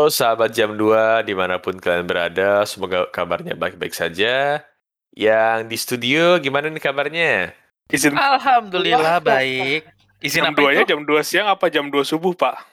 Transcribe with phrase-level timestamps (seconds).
[0.00, 4.64] Halo sahabat jam 2 di mana pun kalian berada, semoga kabarnya baik-baik saja.
[5.12, 7.52] Yang di studio gimana nih kabarnya?
[7.92, 9.84] Izin Alhamdulillah baik.
[10.24, 12.69] Izin jam apa 2 nya jam 2 siang apa jam 2 subuh, Pak?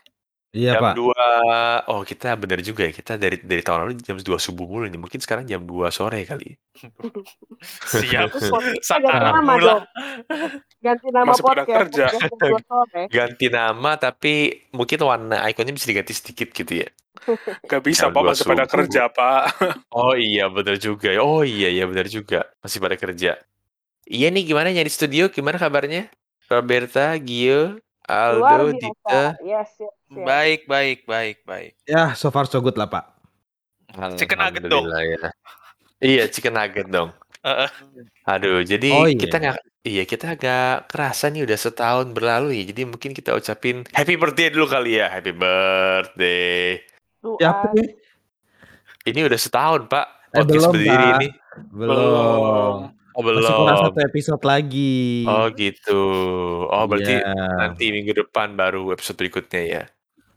[0.57, 0.93] Iya, jam Pak.
[0.97, 4.89] 2, oh kita bener juga ya, kita dari dari tahun lalu jam 2 subuh mulu
[4.89, 6.57] nih, mungkin sekarang jam 2 sore kali.
[7.93, 8.29] Siap.
[8.33, 8.49] Terus
[8.89, 9.83] ganti nama dong.
[10.81, 11.77] Ganti nama Masih pada podcast.
[11.93, 12.05] kerja.
[12.09, 13.01] Jam dua sore.
[13.13, 14.33] Ganti nama tapi
[14.73, 16.89] mungkin warna ikonnya bisa diganti sedikit gitu ya.
[17.69, 19.43] Gak bisa, Pak, 2 masih pada kerja, Pak.
[19.93, 21.13] Oh iya bener juga.
[21.21, 22.49] Oh iya iya bener juga.
[22.65, 23.37] Masih pada kerja.
[24.09, 25.29] Iya nih gimana di studio?
[25.29, 26.09] Gimana kabarnya?
[26.47, 27.75] Roberta, Gio,
[28.07, 28.79] Luar Aldo, biasa.
[28.79, 29.21] Dita.
[29.43, 30.23] Yes, yes, yes.
[30.23, 31.71] Baik, baik, baik, baik.
[31.83, 33.03] Ya, so far so good lah, Pak.
[34.15, 34.87] Chicken nugget dong.
[34.87, 35.31] Ya.
[35.99, 37.11] Iya chicken nugget dong.
[37.43, 37.69] Heeh.
[38.23, 39.19] Aduh, jadi Oh, iya.
[39.19, 42.63] kita nggak, iya kita agak kerasa nih udah setahun berlalu ya.
[42.71, 45.07] Jadi mungkin kita ucapin happy birthday dulu kali ya.
[45.11, 46.79] Happy birthday.
[47.23, 47.89] Siapa nih?
[49.07, 50.05] Ini udah setahun Pak.
[50.31, 51.15] Eh, Podcast belum, berdiri Pak.
[51.19, 51.27] ini.
[51.71, 52.75] Belum.
[53.17, 53.85] Oh Masih kurang belum.
[53.89, 55.25] satu episode lagi.
[55.25, 56.01] Oh gitu.
[56.69, 57.33] Oh berarti Iya.
[57.57, 59.83] nanti minggu depan baru episode berikutnya ya.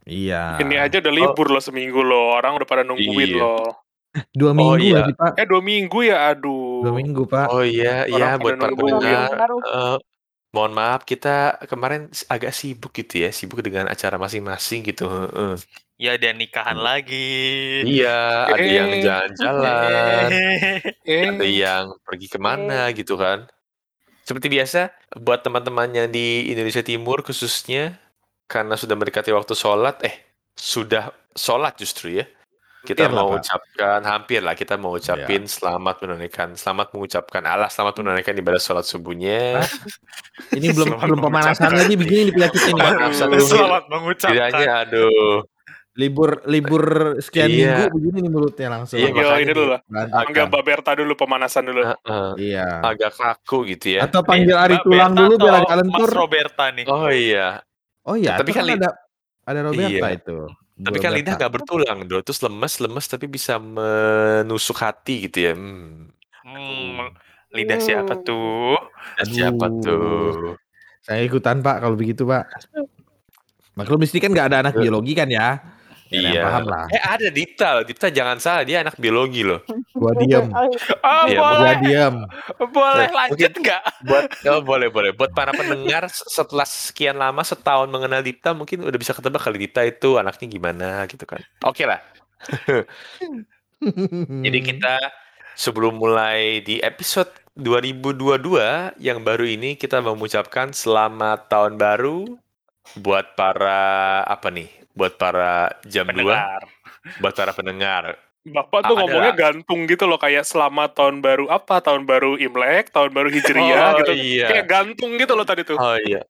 [0.01, 0.57] Iya.
[0.57, 2.33] Ini aja udah libur loh seminggu loh.
[2.33, 2.89] Orang udah pada Iya.
[2.89, 3.85] nungguin loh.
[4.33, 4.97] Dua Oh, minggu iya.
[4.99, 5.31] lagi, Pak.
[5.37, 6.17] Eh, dua minggu ya?
[6.27, 6.83] Aduh.
[6.83, 7.47] Dua minggu, Pak.
[7.47, 9.29] Oh iya, iya buat para pendengar.
[9.31, 9.55] Baru.
[9.61, 9.97] eh,
[10.51, 15.05] mohon maaf kita kemarin agak sibuk gitu ya, sibuk dengan acara masing-masing gitu.
[15.07, 15.55] heeh.
[16.01, 17.85] Ya dan nikahan lagi.
[17.85, 19.01] Iya, ada yang Eh.
[19.05, 20.25] jalan-jalan,
[21.05, 23.45] Eh, ada yang pergi ke mana gitu kan.
[24.25, 24.89] Seperti biasa,
[25.21, 28.01] buat teman-teman yang di Indonesia Timur khususnya,
[28.49, 30.25] karena sudah mendekati waktu sholat, eh
[30.57, 32.25] sudah sholat justru ya.
[32.81, 33.45] Kita Hampir lah, mau Pak.
[33.45, 38.89] ucapkan, hampir lah kita mau ucapin selamat menunaikan, selamat mengucapkan Allah, selamat menunaikan ibadah sholat
[38.89, 39.61] subuhnya.
[40.49, 42.57] Ini belum belum pemanasan lagi begini Pak.
[42.73, 43.45] Pemanasan dulu.
[43.53, 44.49] Selamat mengucapkan.
[44.49, 45.45] Setidaknya aduh,
[45.91, 46.83] Libur libur
[47.19, 47.67] sekian Iya.
[47.83, 48.95] minggu begini nih mulutnya langsung.
[48.95, 49.81] Iya, makanya ini dulu lah.
[50.07, 51.83] Panggil Mbak Berta dulu pemanasan dulu.
[51.83, 52.67] heeh, Iya.
[52.79, 54.07] agak kaku gitu ya.
[54.07, 56.07] Atau panggil Nih, Ari Mbak Tulang Berta dulu biar agak lentur.
[56.07, 56.85] Mas Roberta nih.
[56.87, 57.47] Oh iya,
[58.01, 58.89] Oh iya, Tapi tapi kan kan ada
[59.43, 60.15] ada Roberta Iya.
[60.15, 60.37] itu.
[60.81, 62.17] tapi kan lidah nggak bertulang, do.
[62.23, 65.53] Terus lemes, lemes tapi bisa menusuk hati gitu ya.
[65.53, 66.09] Hmm.
[66.41, 67.13] Hmm,
[67.51, 68.79] lidah siapa tuh?
[69.19, 70.55] Dan siapa tuh?
[71.03, 72.47] Saya ikutan Pak kalau begitu Pak.
[73.71, 75.59] Maklum sini kan nggak ada anak biologi kan ya.
[76.11, 76.41] Iya.
[76.43, 76.85] paham lah.
[76.91, 77.83] Eh ada Dita loh.
[77.87, 79.63] Dita jangan salah, dia anak biologi loh.
[79.95, 80.45] Gua diem.
[80.55, 80.67] Oh,
[81.07, 81.75] Oh, Iya, Gua boleh.
[81.79, 82.15] diem.
[82.71, 83.81] Boleh Nah, lanjut nggak?
[84.05, 85.11] Buat oh, boleh boleh.
[85.15, 89.81] Buat para pendengar setelah sekian lama setahun mengenal Dita mungkin udah bisa ketebak kali Dita
[89.87, 91.39] itu anaknya gimana gitu kan.
[91.63, 92.03] Oke lah.
[94.45, 94.93] Jadi kita
[95.55, 102.25] sebelum mulai di episode 2022 yang baru ini kita mau mengucapkan selamat tahun baru
[102.97, 104.80] buat para apa nih?
[104.91, 106.61] Buat para jam 2, Pendengar.
[107.23, 108.03] buat para pendengar.
[108.41, 110.17] Bapak tuh Ada ngomongnya gantung gitu loh.
[110.17, 111.77] Kayak selamat tahun baru apa?
[111.77, 114.13] Tahun baru Imlek, tahun baru Hijriah Oh, gitu.
[114.17, 114.47] iya.
[114.49, 115.77] Kayak gantung gitu loh tadi tuh.
[115.77, 116.25] Oh iya.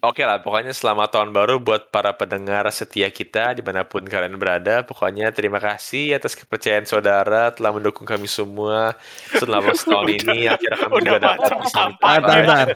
[0.00, 4.32] Oke lah, pokoknya selamat tahun baru buat para pendengar setia kita di mana pun kalian
[4.40, 4.80] berada.
[4.80, 8.96] Pokoknya terima kasih atas kepercayaan saudara telah mendukung kami semua
[9.36, 10.48] selama setahun ini.
[10.48, 11.50] Akhirnya kami Udah juga dapat.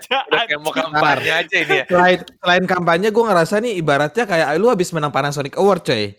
[0.04, 1.84] Udah kayak mau kampanye aja ini ya.
[1.88, 6.12] Selain selain kampanye gue ngerasa nih ibaratnya kayak lu habis menang Panasonic Award coy.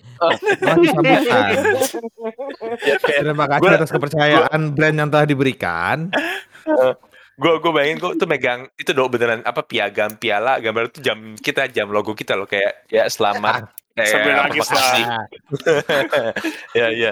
[0.81, 1.53] Disambutan.
[3.21, 6.09] Terima kasih atas kepercayaan brand yang telah diberikan.
[7.35, 11.35] Gue gue bayangin gue tuh megang itu dong beneran apa piagam piala gambar itu jam
[11.35, 13.67] kita jam logo kita loh kayak ya selamat
[13.99, 15.27] eh, Sambil apa, nangis lah.
[16.79, 17.11] ya ya.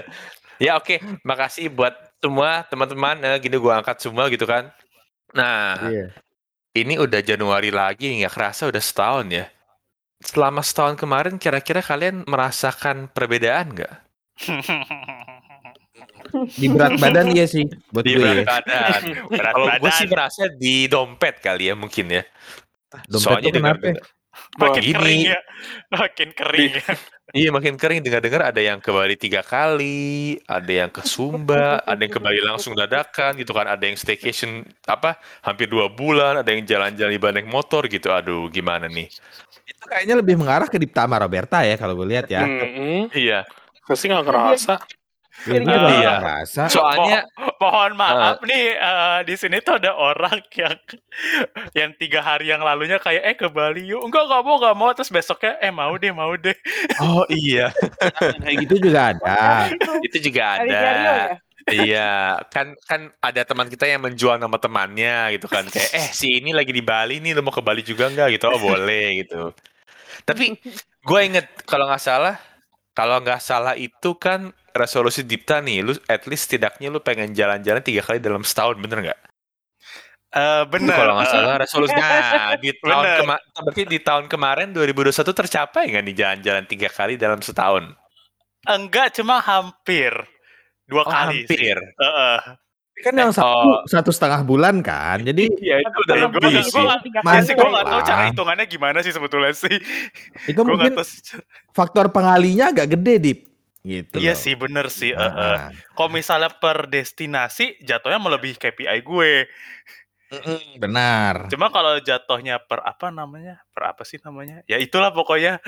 [0.56, 0.96] Ya oke
[1.28, 1.92] makasih buat
[2.24, 4.72] semua teman-teman eh, gini gua angkat semua gitu kan.
[5.36, 6.08] Nah Iya.
[6.72, 9.46] ini udah Januari lagi nggak kerasa udah setahun ya.
[10.24, 13.92] Selama setahun kemarin kira-kira kalian merasakan perbedaan nggak
[16.54, 17.64] Di berat badan iya sih
[17.94, 18.22] buat di gue.
[18.22, 18.80] berat ya.
[18.82, 22.22] badan Berat kalau gue sih merasa di dompet kali ya mungkin ya
[23.06, 23.86] Dompet soalnya kenapa?
[23.86, 24.02] dengar
[24.58, 25.40] Makin kering ya.
[25.94, 26.92] Makin kering ya.
[27.34, 31.98] Iya makin kering dengar-dengar ada yang ke Bali tiga kali, ada yang ke Sumba, ada
[31.98, 36.50] yang ke Bali langsung dadakan gitu kan, ada yang staycation apa hampir dua bulan, ada
[36.50, 38.10] yang jalan-jalan di naik motor gitu.
[38.10, 39.06] Aduh gimana nih?
[39.66, 42.42] Itu kayaknya lebih mengarah ke Dipta sama Roberta ya kalau gue lihat ya.
[42.42, 43.14] Mm-mm.
[43.14, 43.46] Iya.
[43.86, 44.74] Pasti nggak ngerasa.
[44.82, 45.03] Iya,
[45.34, 45.58] Iya.
[45.60, 45.98] gue juga Iya.
[45.98, 46.62] nggak ngerasa.
[46.70, 50.78] Soalnya Mo- mohon maaf nih eh, di sini tuh ada orang yang
[51.74, 54.90] yang tiga hari yang lalunya kayak eh ke Bali yuk enggak nggak mau nggak mau
[54.92, 56.54] terus besoknya eh mau deh mau deh
[57.00, 57.68] oh iya
[58.42, 59.40] Kayak gitu juga ada.
[60.00, 60.70] itu juga ada.
[60.70, 61.16] Ya?
[61.64, 62.12] Iya,
[62.52, 66.52] kan kan ada teman kita yang menjual nama temannya gitu kan kayak eh si ini
[66.52, 68.52] lagi di Bali nih, lo mau ke Bali juga nggak gitu?
[68.52, 69.48] Oh boleh gitu.
[70.22, 70.56] Tapi
[71.00, 72.36] gue inget kalau nggak salah
[72.92, 77.80] Kalau nggak salah itu kan resolusi Dipta nih, lu at least setidaknya lu pengen jalan-jalan
[77.80, 79.20] tiga kali dalam setahun, bener nggak?
[80.34, 80.96] Eh Itu bener.
[80.98, 82.08] Kalau nggak eh, salah resolusinya
[82.64, 87.38] di tahun kemarin, berarti di tahun kemarin 2021 tercapai nggak nih jalan-jalan tiga kali dalam
[87.38, 87.94] setahun?
[88.64, 90.10] enggak, cuma hampir
[90.84, 91.44] dua Oh, kali.
[91.44, 91.54] sih.
[91.54, 91.76] hampir.
[91.78, 92.38] Heeh.
[93.04, 93.82] Kan yang satu Oh.
[93.84, 95.18] satu setengah bulan kan.
[95.20, 96.72] Jadi Iya itu udah Gue lebih nggak sih.
[96.72, 96.94] gua,
[97.34, 99.76] ya gue nggak tahu cara hitungannya gimana sih sebetulnya sih.
[100.46, 101.04] itu Gue mungkin tahu.
[101.70, 103.38] faktor pengalinya agak gede dip.
[103.84, 104.16] Gitu.
[104.16, 104.40] Iya loh.
[104.40, 105.12] sih bener sih.
[105.12, 105.76] eh, Nah, eh.
[105.92, 109.44] Kalau misalnya per destinasi jatuhnya melebihi KPI gue.
[110.80, 111.46] benar.
[111.46, 113.60] Cuma kalau jatuhnya per apa namanya?
[113.70, 114.64] Per apa sih namanya?
[114.64, 115.60] Ya itulah pokoknya.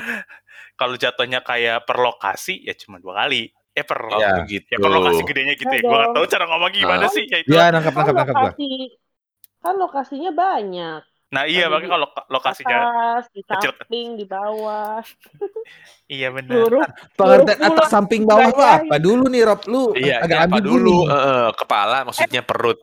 [0.75, 3.47] Kalau jatuhnya kayak per lokasi ya cuma dua kali.
[3.71, 4.43] Eh per Iya.
[4.43, 4.67] begitu.
[4.73, 5.77] ya per lokasi gedenya gitu ya.
[5.77, 7.13] Iya Gue nggak tahu cara ngomong gimana Ah.
[7.13, 7.25] sih.
[7.29, 7.53] Ya itu.
[7.53, 8.43] Ya nangkap Kan nangkap nangkap gua.
[8.49, 8.69] lokasi,
[9.61, 11.03] kan lokasinya banyak.
[11.29, 13.73] Nah iya makanya kalau lokasinya Atas, di kecil.
[13.75, 15.03] samping, di bawah,
[16.09, 16.55] iya benar.
[16.55, 16.83] seluruh
[17.13, 18.79] Pengertian Seluruh atas samping bawah tuh bawah.
[18.81, 19.61] apa dulu nih Rob?
[19.65, 20.97] Lu Iya, agak ambigu dulu?
[21.05, 22.79] Eh, eh, kepala maksudnya perut.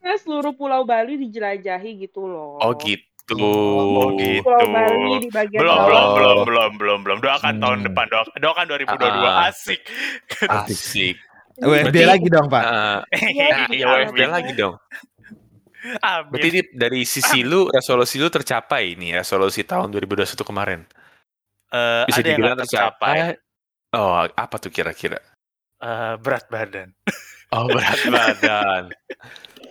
[0.00, 2.58] Ya, seluruh Pulau Bali dijelajahi gitu loh.
[2.58, 3.06] Oh gitu.
[3.32, 4.42] Oh, gitu.
[4.42, 5.86] Pulau Bali di bagian belum bawah.
[5.86, 6.12] belum Oh.
[6.12, 7.62] belum belum belum belum doakan Hmm.
[7.62, 9.48] tahun depan doakan, doakan 2022 Ah.
[9.48, 9.80] asik
[10.44, 11.16] Asik.
[11.56, 12.62] WFD Berarti- lagi dong Pak.
[12.64, 12.98] Eh,
[13.30, 14.26] Iya, nah, iya, iya WFD iya.
[14.28, 14.74] lagi dong.
[16.00, 20.80] Amin Berarti Dip, dari sisi lu resolusi lu tercapai nih resolusi tahun 2021 kemarin.
[21.74, 23.94] Eh, Bisa ada yang dibilang nggak tercapai tercapai.
[23.94, 25.20] Oh, apa tuh kira-kira?
[25.78, 26.90] Eh, berat badan
[27.54, 28.82] Oh, berat badan.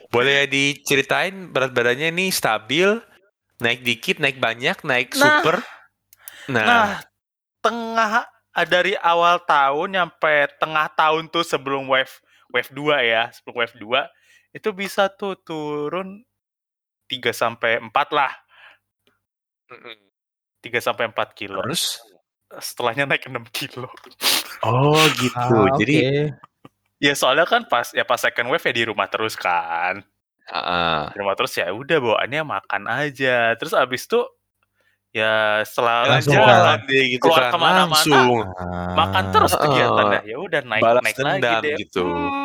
[0.07, 3.01] Boleh diceritain berat badannya nih stabil,
[3.59, 5.19] naik dikit, naik banyak, naik Nah.
[5.19, 5.55] super.
[6.47, 6.87] Nah, nah
[7.63, 12.11] tengah ah, dari awal tahun sampai tengah tahun tuh sebelum wave
[12.51, 14.03] wave 2 ya sebelum wave 2
[14.53, 16.21] itu bisa tuh turun
[17.09, 18.31] 3 sampai 4 lah
[20.61, 21.99] 3 sampai 4 kilo terus?
[22.61, 23.89] setelahnya naik 6 kilo
[24.63, 25.35] Oh gitu.
[25.35, 26.39] Ah, Jadi, oke.
[27.03, 29.99] ya soalnya kan pas ya pas second wave ya di rumah terus kan
[30.47, 34.23] ah, di rumah terus ya udah bawaannya makan aja terus abis itu
[35.13, 37.85] ya setelah Langsung jalan deh gitu keluar kan ke mana-mana.
[37.91, 38.37] langsung.
[38.97, 42.05] Makan terus kegiatannya ya udah naik Balas naik lagi deh gitu.
[42.07, 42.42] Hmm.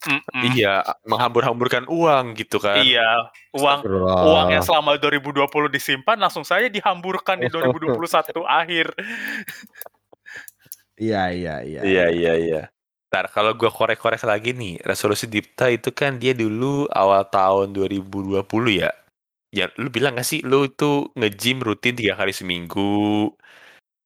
[0.00, 0.42] Mm-mm.
[0.56, 2.80] Iya, menghambur-hamburkan uang gitu kan.
[2.80, 3.84] iya uang
[4.24, 8.00] uang yang selama 2020 disimpan langsung saja dihamburkan di 2021
[8.62, 8.96] akhir
[11.00, 11.80] Iya iya iya.
[11.80, 12.62] Iya iya iya.
[13.08, 18.44] Ntar kalau gua korek-korek lagi nih, resolusi Dipta itu kan dia dulu awal tahun 2020
[18.76, 18.92] ya.
[19.50, 23.34] Ya, lu bilang gak sih lu itu nge-gym rutin tiga kali seminggu?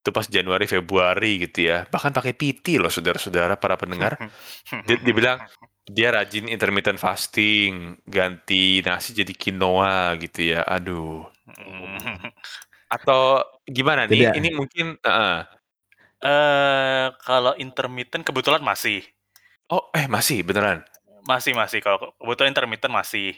[0.05, 1.89] Itu pas Januari Februari gitu ya.
[1.89, 4.21] Bahkan pakai PT loh saudara-saudara para pendengar.
[4.87, 5.39] Dia, dia bilang
[5.89, 10.61] dia rajin intermittent fasting, ganti nasi jadi quinoa gitu ya.
[10.69, 11.25] Aduh.
[12.93, 14.33] Atau gimana nih?
[14.33, 14.35] Tidak.
[14.37, 15.37] Ini mungkin heeh.
[16.25, 19.05] eh kalau intermittent kebetulan masih
[19.73, 20.85] Oh, eh masih beneran.
[21.25, 23.37] masih masih kalau kebetulan intermittent masih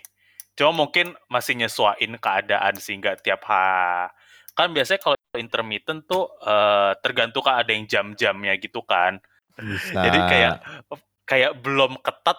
[0.58, 4.10] cuma mungkin masih nyesuain keadaan sehingga tiap ha
[4.58, 9.20] kan biasanya kalau intermittent tuh eh, tergantung kan ada yang jam-jamnya gitu kan.
[9.56, 10.04] Bisa.
[10.04, 10.54] jadi kayak
[11.24, 12.36] kayak belum ketat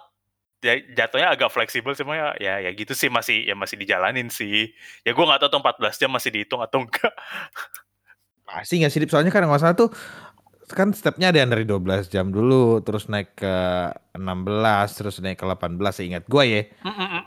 [0.61, 4.69] ya, jatuhnya agak fleksibel cuma ya, ya ya gitu sih masih ya masih dijalanin sih.
[5.01, 7.13] Ya gue nggak tahu tuh 14 jam masih dihitung atau enggak.
[8.47, 9.91] Masih nggak sih soalnya kan nggak salah tuh
[10.67, 13.55] kan stepnya ada yang dari 12 jam dulu terus naik ke
[14.15, 16.61] 16 terus naik ke 18 seingat gue ya.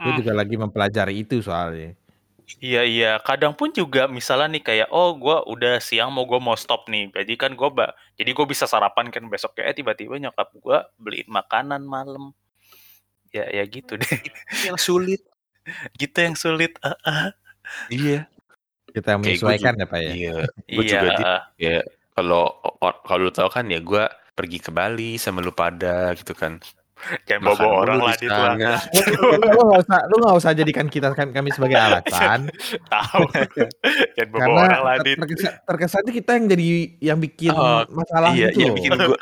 [0.00, 1.99] Gue juga lagi mempelajari itu soalnya
[2.58, 6.58] Iya iya, kadang pun juga misalnya nih kayak oh gua udah siang mau gua mau
[6.58, 7.86] stop nih, jadi kan gua ba
[8.18, 12.34] jadi gua bisa sarapan kan besok eh tiba-tiba nyokap gua beliin makanan malam,
[13.30, 14.14] ya ya gitu deh,
[14.66, 15.22] Yang sulit.
[16.00, 16.74] gitu yang sulit.
[17.92, 18.26] Iya.
[18.90, 20.34] kita yang Kayak menyesuaikan ya pak ya Iya.
[20.66, 21.24] Gue Iya, juga di,
[21.62, 21.76] ya
[22.18, 22.42] kalau
[23.06, 24.04] kalau lu tahu kan ya gue
[24.34, 26.58] pergi ke Bali sama lu pada gitu kan.
[27.24, 28.72] Jangan bawa Makan orang lah di dit lah, sana.
[29.30, 32.48] lu nggak usah lu nggak usah jadikan kita kan- kami sebagai alasan
[32.86, 33.22] tahu,
[34.14, 35.16] jangan bawa karena orang lah dit.
[35.16, 36.66] terkesan, terkesannya kita yang jadi
[37.02, 39.18] yang bikin Oh, masalah iya, gitu iya bikin gue.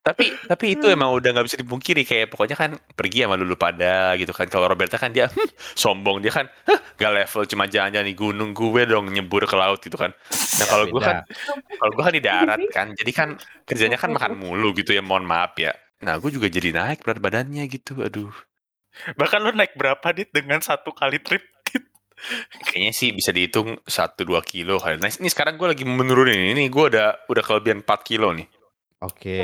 [0.00, 4.16] Tapi tapi itu emang udah nggak bisa dipungkiri kayak pokoknya kan pergi sama lu pada
[4.16, 4.48] gitu kan.
[4.48, 5.44] Kalau Roberta kan dia "Hmm,
[5.76, 9.76] sombong dia kan "Hah, gak level cuma jalan-jalan di gunung gue dong nyebur ke laut
[9.76, 10.16] gitu kan.
[10.56, 11.20] Nah kalau gue kan
[11.68, 13.28] kalau gue kan di darat kan, jadi kan
[13.68, 15.04] kerjanya kan makan mulu gitu ya.
[15.04, 15.76] Mohon maaf ya.
[16.00, 18.00] Nah gue juga jadi naik berat badannya gitu.
[18.00, 18.32] Aduh.
[19.18, 21.44] Bahkan lu naik berapa dit dengan satu kali trip?
[21.66, 21.84] Dit?
[22.68, 24.96] Kayaknya sih bisa dihitung 1-2 kilo kali.
[25.00, 26.52] Nah ini sekarang gue lagi menurunin.
[26.52, 28.48] Ini gue udah udah kelebihan 4 kilo nih.
[29.00, 29.40] oke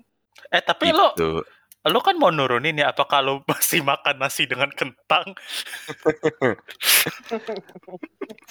[0.54, 1.42] Eh tapi lo Gitu.
[1.86, 2.90] lo kan mau nurunin ya?
[2.90, 5.34] Apa kalau masih makan nasi dengan kentang?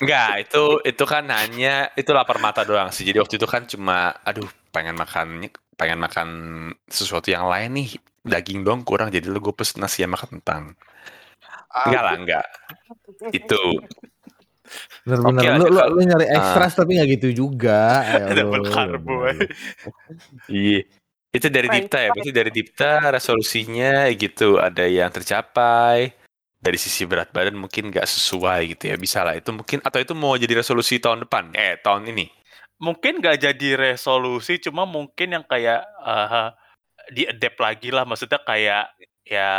[0.02, 3.04] Enggak, itu itu kan hanya itu lapar mata doang sih.
[3.08, 6.30] Jadi waktu itu kan cuma aduh pengen makan pengen makan
[6.88, 7.90] sesuatu yang lain nih.
[8.26, 10.74] Daging doang kurang jadi lu gue pesen nasi sama kentang.
[11.76, 12.48] Enggak lah, enggak.
[13.36, 13.62] Itu.
[15.06, 18.02] Bener-bener Oke lah, lu, lu, lu nyari ekstras tapi nggak gitu juga.
[18.02, 19.30] Ya Double karbo.
[20.50, 20.82] Iya.
[21.36, 22.10] Itu dari Dipta ya.
[22.16, 26.16] Berarti dari Dipta resolusinya gitu ada yang tercapai.
[26.66, 28.96] Dari sisi berat badan mungkin nggak sesuai gitu ya.
[28.98, 31.54] Bisa lah itu mungkin atau itu mau jadi resolusi tahun depan.
[31.54, 32.26] Eh, tahun ini.
[32.80, 36.48] Mungkin nggak jadi resolusi, cuma mungkin yang kayak eh,
[37.16, 38.04] di-adapt lagi lah.
[38.08, 38.86] Maksudnya kayak
[39.28, 39.52] ya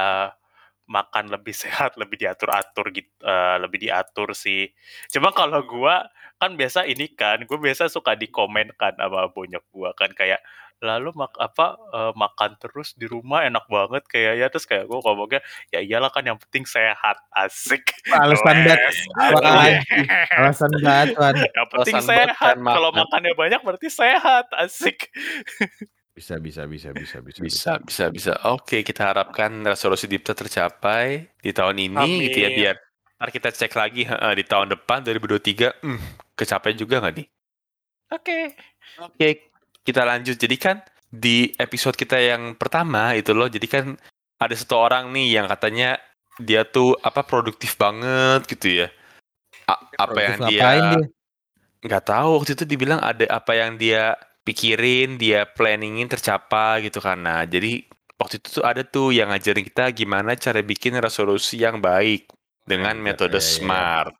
[0.86, 4.70] makan lebih sehat, lebih diatur-atur gitu, eh, lebih diatur sih.
[5.12, 6.06] Cuma kalau gua
[6.36, 10.40] kan biasa ini kan, gue biasa suka dikomen kan sama bonyok gua kan kayak
[10.84, 15.00] lalu mak apa eh, makan terus di rumah enak banget kayak ya terus kayak gua
[15.00, 15.40] ngomongnya
[15.72, 18.78] ya iyalah kan yang penting sehat asik Alasan banget.
[19.16, 19.72] Apaan?
[20.36, 21.16] Alasan banget,
[21.56, 23.00] yang penting Alasan sehat kalau makan.
[23.08, 25.08] makannya banyak berarti sehat asik
[26.16, 27.40] Bisa, bisa, bisa, bisa, bisa.
[27.44, 28.32] Bisa, bisa, bisa.
[28.48, 32.56] Oke, kita harapkan resolusi Dipta tercapai di tahun ini gitu ya Amin.
[32.56, 32.76] biar
[33.20, 36.00] ntar kita cek lagi heeh, di tahun depan 2023 hmm,
[36.36, 37.26] kecapai juga nggak nih?
[38.12, 38.40] oke
[38.96, 39.52] Oke,
[39.86, 40.34] kita lanjut.
[40.34, 43.94] Jadi kan di episode kita yang pertama itu loh, jadi kan
[44.42, 45.96] ada satu orang nih yang katanya
[46.36, 48.88] dia tuh apa produktif banget gitu ya.
[49.70, 50.98] A- apa yang Produktif dia
[51.86, 57.18] nggak tahu waktu itu dibilang ada apa yang dia pikirin, dia planningin tercapai gitu kan.
[57.22, 57.82] Nah, jadi
[58.18, 62.30] waktu itu tuh ada tuh yang ngajarin kita gimana cara bikin resolusi yang baik
[62.66, 63.46] dengan Iya, metode iya.
[63.46, 64.14] SMART.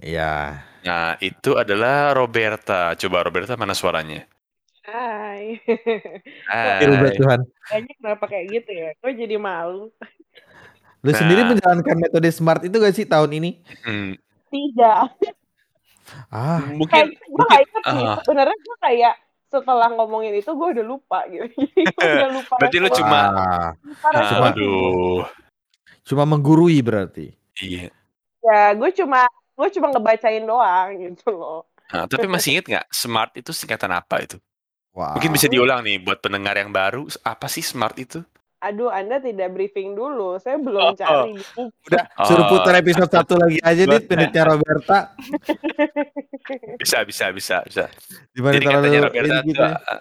[0.00, 0.34] Iya.
[0.86, 2.94] Nah, itu adalah Roberta.
[2.94, 4.22] Coba Roberta mana suaranya?
[4.86, 5.58] Hai.
[6.46, 6.78] Hai.
[6.78, 7.40] Dirubah Tuhan.
[7.66, 8.88] Kayaknya kenapa kayak gitu ya?
[8.96, 9.90] Kok jadi malu?
[11.02, 11.48] Lu sendiri Nah.
[11.52, 13.50] menjalankan metode smart itu gak sih tahun ini?
[13.82, 14.14] Hmm,
[14.46, 15.02] Tidak.
[16.30, 18.16] Ah, mungkin Kayak gue mungkin gak inget ah.
[18.22, 19.14] Sebenarnya gue kayak
[19.46, 21.46] setelah ngomongin itu gue udah lupa gitu.
[21.94, 22.54] Gue udah lupa.
[22.56, 23.30] Berarti lu cuma-
[23.76, 24.48] lupa resolusi gue.
[24.48, 25.20] aduh.
[26.04, 27.34] Cuma menggurui berarti.
[27.58, 27.90] Iya.
[28.40, 31.66] Ya gue cuma gue cuma ngebacain doang gitu loh.
[31.86, 34.38] Nah, tapi masih inget nggak SMART itu singkatan apa itu?
[34.96, 35.12] Wah.
[35.12, 37.04] Mungkin bisa diulang nih buat pendengar yang baru.
[37.20, 38.24] Apa sih SMART itu?
[38.56, 40.40] Aduh, Anda tidak briefing dulu.
[40.40, 41.62] Saya Oh, belum cari di buku.
[41.86, 42.50] Udah, suruh Oh.
[42.50, 44.98] putar episode satu lagi aja nih penelitian Roberta.
[46.80, 47.84] Bisa, bisa, bisa, bisa.
[48.32, 49.62] Jadi kalau katanya Roberta tuh, gitu?
[49.62, 50.00] uh,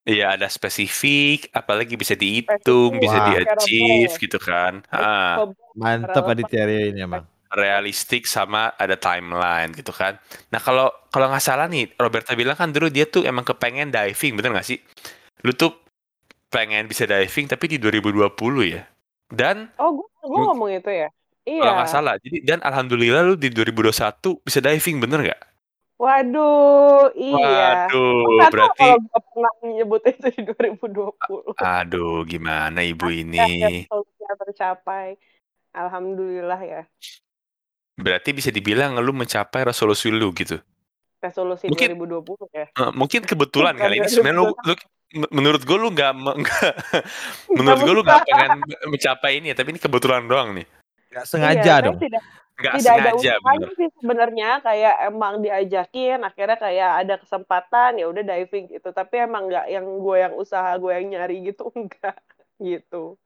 [0.00, 3.00] Iya ada spesifik, apalagi bisa dihitung, Spesifik.
[3.00, 3.26] bisa Wah.
[3.30, 4.80] di-achieve gitu kan.
[4.88, 7.24] Ah, Mantap aditya ini emang.
[7.50, 10.18] Realistik sama ada timeline gitu kan.
[10.54, 14.38] Nah kalau kalau nggak salah nih, Roberta bilang kan dulu dia tuh emang kepengen diving,
[14.38, 14.78] bener nggak sih?
[15.42, 15.74] Lu tuh
[16.50, 18.30] pengen bisa diving tapi di 2020
[18.66, 18.82] ya.
[19.30, 21.08] Dan Oh, gue gue ngomong itu ya.
[21.48, 21.60] Iya.
[21.64, 25.42] kalau nggak salah, jadi dan alhamdulillah lu di 2021 bisa diving, bener nggak?
[26.00, 27.88] Waduh, iya.
[27.88, 31.52] Waduh, tahu berarti kalau gue pernah nyebut itu di 2020.
[31.60, 33.84] aduh gimana ibu ini?
[33.84, 35.16] resolusinya tercapai.
[35.70, 36.82] Alhamdulillah ya.
[38.00, 40.56] Berarti bisa dibilang lu mencapai resolusi lu gitu.
[41.20, 42.66] Resolusi Mungkin- 2020 ya.
[42.72, 44.74] Eh, mungkin kebetulan kali ini sebenarnya lu, lu
[45.28, 46.76] menurut gue lu nggak me- nggak-
[47.52, 48.50] menurut gue lu nggak pengen
[48.88, 50.64] mencapai ini ya, tapi ini kebetulan doang nih.
[51.10, 51.98] Gak Iya, sengaja saya dong.
[51.98, 52.22] Tidak,
[52.60, 58.04] Nggak tidak ada sengaja usahanya sih sebenarnya kayak emang diajakin akhirnya kayak ada kesempatan ya
[58.04, 62.20] udah diving gitu tapi emang nggak yang gue yang usaha gue yang nyari gitu enggak
[62.60, 63.16] gitu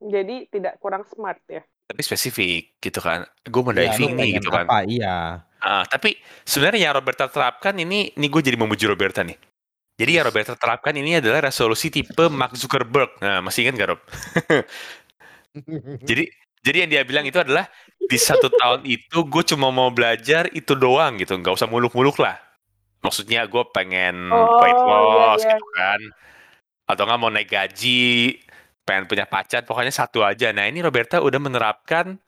[0.00, 1.60] jadi tidak kurang smart ya
[1.90, 3.26] Tapi spesifik gitu kan.
[3.42, 4.64] Gue mau Iya, lu diving nih pengen gitu kan.
[4.70, 4.78] Apa?
[4.86, 5.42] Iya.
[5.58, 6.14] Ah, tapi
[6.46, 9.34] sebenarnya yang Roberta terapkan ini, ini gue jadi memuji Roberta nih.
[9.98, 13.18] Jadi yang Roberta terapkan ini adalah resolusi tipe Mark Zuckerberg.
[13.18, 14.00] Nah, masih ingat gak Rob?
[16.06, 16.30] Jadi
[16.60, 17.66] jadi yang dia bilang itu adalah
[17.98, 22.36] di satu tahun itu gue cuma mau belajar itu doang gitu, nggak usah muluk-muluk lah.
[23.00, 25.56] Maksudnya gue pengen Oh, weight iya, loss iya.
[25.56, 26.00] gitu kan,
[26.84, 28.36] atau nggak mau naik gaji,
[28.90, 30.50] pengen punya pacar, pokoknya satu aja.
[30.50, 32.18] Nah ini Roberta udah menerapkan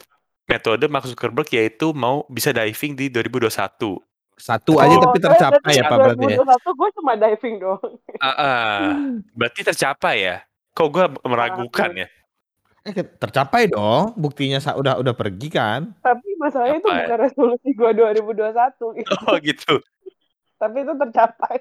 [0.45, 3.99] metode Mark Zuckerberg yaitu mau bisa diving di 2021.
[4.33, 6.37] Satu aja Oh, tapi saya tercapai ya Pak berarti ya.
[6.39, 8.79] 2021 gue cuma diving doang Ah, ah.
[9.33, 10.37] berarti tercapai ya?
[10.73, 12.09] Kok gue meragukan ya?
[12.83, 14.17] Eh, tercapai dong.
[14.17, 15.95] Buktinya sa- udah udah pergi kan.
[15.99, 19.15] tapi masalahnya itu bukan resolusi gue 2021 gitu.
[19.25, 19.75] Oh gitu.
[20.57, 21.59] tapi itu tercapai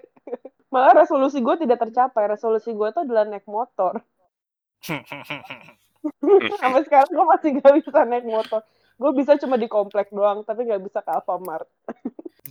[0.67, 3.97] malah resolusi gue tidak tercapai resolusi gue itu adalah naik motor
[6.59, 8.61] sampai sekarang gue masih gak bisa naik motor
[8.97, 11.67] gue bisa cuma di komplek doang tapi gak bisa ke Alfamart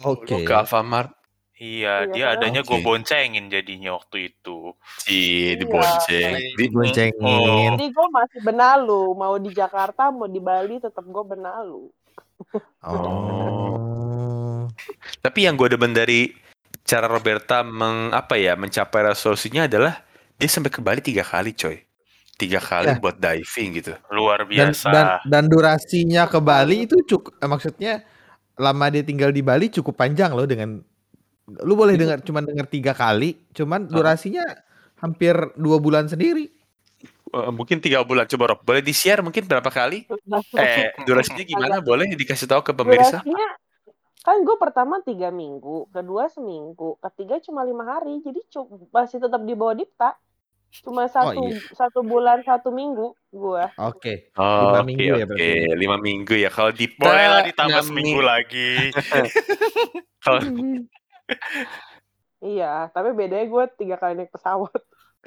[0.03, 0.43] Oke.
[0.43, 1.13] Ke Alfamart
[1.61, 2.35] Iya, Iya, dia kan?
[2.39, 2.81] adanya gue Oke.
[2.81, 4.73] boncengin jadinya waktu itu.
[4.97, 5.61] si Iya.
[5.61, 6.33] dibonceng.
[6.33, 7.77] Di, Diboncengin.
[7.77, 11.93] jadi gue masih benalu mau di Jakarta mau di Bali tetap gue benalu
[12.81, 14.65] Oh.
[15.21, 16.33] Tapi yang gue demen dari
[16.83, 20.01] cara Roberta meng apa ya mencapai resolusinya adalah
[20.35, 21.77] dia sampai ke Bali tiga kali coy.
[22.41, 22.97] Tiga kali Ya.
[22.97, 23.93] buat diving gitu.
[24.09, 24.89] Luar Dan, biasa.
[24.89, 27.93] dan dan durasinya ke Bali itu cukup eh, maksudnya
[28.57, 30.81] lama dia tinggal di Bali cukup panjang loh dengan
[31.61, 34.47] lu boleh dengar cuman dengar tiga kali, cuman durasinya
[35.05, 36.49] hampir dua bulan sendiri.
[37.31, 38.61] Eh, mungkin tiga bulan coba Rob.
[38.65, 40.09] Boleh di share mungkin berapa kali?
[40.57, 41.79] Eh durasinya gimana?
[41.85, 43.21] Boleh dikasih tahu ke pemirsa?
[43.21, 43.49] Durasinya
[44.21, 48.37] kan gue pertama tiga minggu, kedua seminggu, ketiga cuma lima hari, jadi
[48.93, 50.13] masih tetap di bawah Dipta.
[50.71, 51.59] Cuma satu iya.
[51.75, 53.65] satu bulan satu minggu gue.
[53.75, 54.31] Oke.
[54.39, 55.27] Oh, Lima minggu ya oke.
[55.35, 55.51] berarti.
[55.75, 56.51] Lima minggu ya.
[56.51, 58.95] Kalau di Bolehlah ditambah seminggu lagi.
[60.25, 60.41] Kalau
[62.41, 64.73] Iya, tapi bedanya gue tiga kali naik pesawat.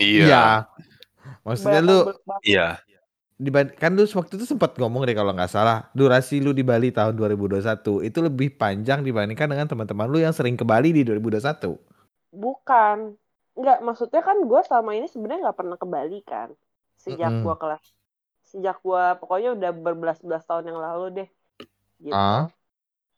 [0.02, 0.66] iya,
[1.46, 1.98] Maksudnya Bayar lu
[2.44, 2.68] iya.
[3.38, 6.66] di Bali- kan lu waktu itu sempat ngomong deh kalau nggak salah, durasi lu di
[6.66, 11.06] Bali tahun 2021 itu lebih panjang dibandingkan dengan teman-teman lu yang sering ke Bali di
[11.06, 11.78] 2021.
[12.34, 13.14] Bukan.
[13.58, 16.50] Enggak, maksudnya kan gue selama ini sebenarnya nggak pernah ke Bali kan.
[17.04, 17.44] Sejak Mm-mm.
[17.44, 17.86] gue kelas.
[18.52, 21.30] Sejak gue pokoknya udah berbelas-belas tahun yang lalu deh.
[22.08, 22.32] Gitu.
[22.32, 22.52] Ah.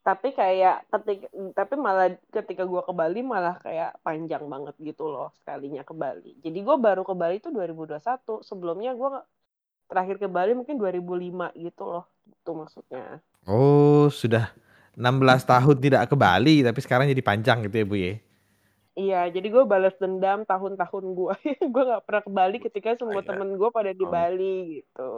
[0.08, 1.28] Tapi kayak ketika
[1.60, 6.30] tapi malah ketika gue ke Bali malah kayak panjang banget gitu loh sekalinya ke Bali.
[6.46, 8.34] Jadi gue baru ke Bali itu 2021.
[8.50, 9.10] Sebelumnya gue
[9.90, 12.06] terakhir ke Bali mungkin 2005 gitu loh.
[12.30, 13.22] Itu maksudnya.
[13.46, 14.54] Oh, sudah
[14.98, 18.14] 16 tahun tidak ke Bali tapi sekarang jadi panjang gitu ya, Bu ya.
[18.96, 21.36] Iya, jadi gue balas dendam tahun-tahun gue.
[21.74, 23.28] gue nggak pernah ke Bali ketika semua Iya.
[23.28, 24.10] temen gue pada di Oh.
[24.10, 25.12] Bali gitu.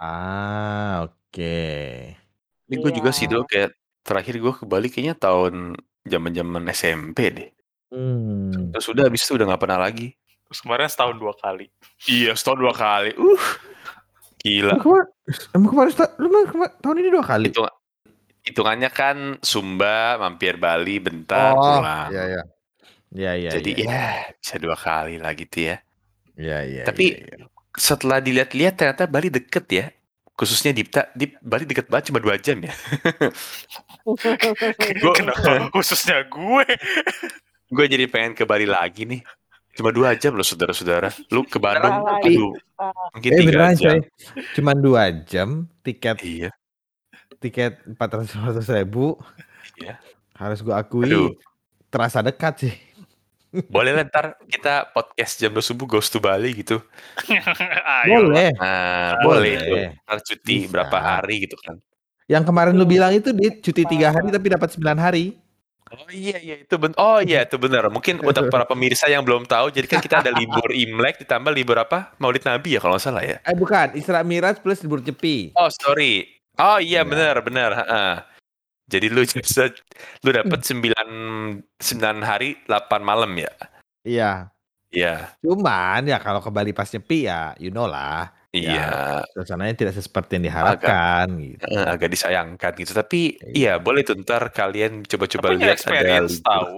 [0.00, 1.60] Ah, oke.
[2.64, 3.18] Ini gue juga Iya.
[3.20, 3.70] sih dulu kayak
[4.00, 7.50] terakhir gue ke Bali kayaknya tahun zaman-zaman SMP deh.
[7.88, 8.72] Hmm.
[8.72, 10.16] Terus udah habis itu udah nggak pernah lagi.
[10.48, 11.68] Terus kemarin setahun dua kali.
[12.08, 13.12] Iya, setahun dua kali.
[13.12, 13.44] Uh,
[14.40, 14.80] gila.
[15.52, 17.46] Emang kemarin, emang kemarin tahun ini dua kali?
[17.52, 17.68] Hitung,
[18.40, 22.08] hitungannya kan Sumba, mampir Bali, bentar, oh, pulang.
[22.08, 22.42] iya iya.
[23.08, 23.50] Iya iya.
[23.56, 23.88] Jadi iya.
[23.88, 25.76] ya bisa dua kali lah gitu ya.
[26.36, 26.82] Iya iya.
[26.84, 27.46] Tapi- iya, iya.
[27.78, 29.86] Setelah dilihat-lihat ternyata Bali deket ya.
[30.34, 32.70] Khususnya di, di Bali deket banget cuma dua jam ya.
[35.02, 36.66] Gue Kenapa khususnya gue?
[37.68, 39.20] gue jadi pengen ke Bali lagi nih.
[39.76, 41.12] Cuma dua jam loh saudara-saudara.
[41.30, 42.50] Lu ke Bandung, aduh,
[43.14, 43.94] mungkin Eh tiga beneran jam.
[43.94, 43.98] coy.
[44.58, 45.48] Cuman dua jam
[45.86, 46.50] tiket Iya,
[47.38, 49.14] tiket empat ratus ribu.
[49.78, 50.02] Iya.
[50.34, 51.30] Harus gua akui Aduh.
[51.94, 52.74] terasa dekat sih.
[53.74, 56.78] boleh lah ntar kita podcast jam 2 subuh Ghost to Bali gitu.
[57.26, 58.20] Ayo.
[58.28, 58.52] Boleh.
[58.54, 59.56] Nah, Boleh.
[59.58, 59.88] boleh.
[60.04, 60.70] Ntar cuti Bisa.
[60.70, 61.80] berapa hari gitu kan.
[62.28, 65.32] Yang kemarin lu bilang itu dia cuti tiga hari tapi dapat 9 hari.
[65.88, 67.88] Oh iya iya itu ben Oh iya itu benar.
[67.88, 71.80] Mungkin untuk para pemirsa yang belum tahu, jadi kan kita ada libur Imlek ditambah libur
[71.80, 72.12] apa?
[72.20, 73.40] Maulid Nabi ya kalau nggak salah ya.
[73.40, 75.56] Eh bukan, Isra Miraj plus libur Cepi.
[75.56, 76.28] Oh sorry.
[76.60, 77.08] Oh iya Iya.
[77.08, 77.70] benar benar.
[77.72, 78.14] heeh.
[78.88, 79.68] Jadi lu bisa
[80.24, 80.96] lu dapat 9
[81.76, 83.52] 9 hari 8 malam ya.
[84.02, 84.32] Iya.
[84.88, 85.36] Iya.
[85.44, 88.32] Cuman ya kalau ke Bali pas Cepi ya you know lah.
[88.48, 89.20] Iya.
[89.36, 91.64] Suasananya tidak seperti yang diharapkan gitu.
[91.68, 92.96] Eh, agak disayangkan gitu.
[92.96, 93.84] Tapi iya Iya.
[93.84, 96.48] boleh tuh ntar kalian coba-coba lihat ada experience libur.
[96.48, 96.74] tahu.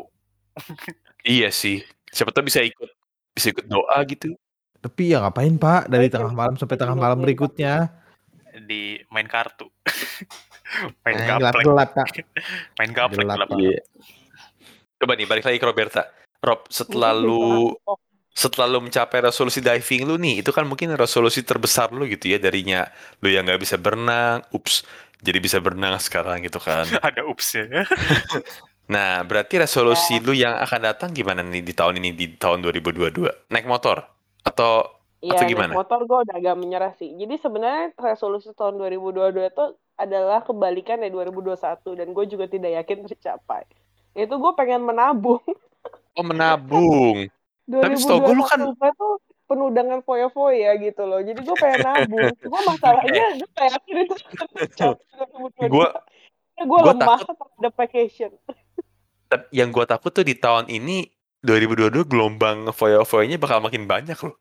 [1.22, 1.84] Iya sih.
[2.10, 2.90] Siapa tahu bisa ikut
[3.36, 4.34] bisa ikut doa gitu.
[4.80, 6.38] Tapi ya ngapain Pak dari tengah ya.
[6.40, 7.74] malam sampai tengah Iya, malam iya, berikutnya?
[8.66, 9.70] di main kartu.
[11.02, 12.08] main Eh, gaplek, gelap-gelap Pak.
[12.78, 13.48] main gaplek, gelap, gelap.
[13.48, 13.58] Pak.
[13.58, 13.80] Iya.
[15.00, 16.02] Coba nih balik lagi ke Roberta.
[16.40, 17.74] Rob, setelah lu
[18.30, 22.38] setelah lu mencapai resolusi diving lu nih, itu kan mungkin resolusi terbesar lu gitu ya
[22.38, 22.86] darinya
[23.20, 24.86] lu yang nggak bisa berenang, ups,
[25.20, 26.86] jadi bisa berenang sekarang gitu kan.
[27.06, 27.82] Ada upsnya ya.
[28.90, 33.46] Nah, berarti resolusi lu yang akan datang gimana nih di tahun ini di tahun 2022?
[33.46, 34.02] Naik motor
[34.42, 34.82] atau
[35.20, 35.72] Iya, Atau naik gimana?
[35.76, 37.12] motor gue udah agak menyerah sih.
[37.14, 39.64] Jadi sebenarnya resolusi tahun 2022 itu
[40.00, 43.68] adalah kebalikan dari 2021 dan gue juga tidak yakin tercapai.
[44.16, 45.44] Itu gue pengen menabung.
[46.16, 47.28] oh menabung?
[47.68, 49.14] Tapi setahu gua lu kan- 2021 tuh
[49.50, 51.20] penuh dengan foya-foya gitu loh.
[51.20, 52.32] Jadi gue pengen nabung.
[52.42, 55.04] Cuma masalahnya gue yakin itu tercapai
[55.60, 55.68] 2022.
[55.68, 55.94] Gua-
[56.60, 58.30] gue gua lemah terhadap vacation.
[59.30, 61.06] Tapi yang gua takut tuh di tahun ini
[61.40, 64.36] 2022 gelombang foya-foyanya bakal makin banyak loh.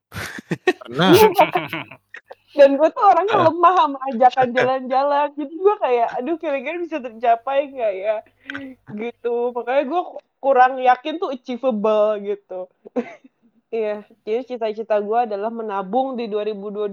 [0.92, 1.16] Nah,
[2.58, 7.70] dan gue tuh orangnya lemah sama ajakan jalan-jalan jadi gue kayak aduh kira-kira bisa tercapai
[7.70, 8.18] nggak ya
[8.94, 10.02] gitu makanya gue
[10.40, 12.66] kurang yakin tuh achievable gitu
[13.80, 16.90] iya jadi cita-cita gue adalah menabung di 2022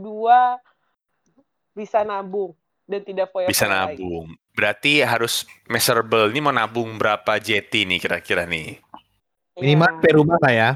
[1.76, 2.52] bisa nabung
[2.86, 4.38] dan tidak foya Bisa nabung.
[4.54, 6.30] Berarti harus measurable.
[6.30, 8.78] Ini mau nabung berapa JT nih kira-kira nih?
[9.56, 10.00] minimal Iya.
[10.00, 10.70] DP rumah lah ya.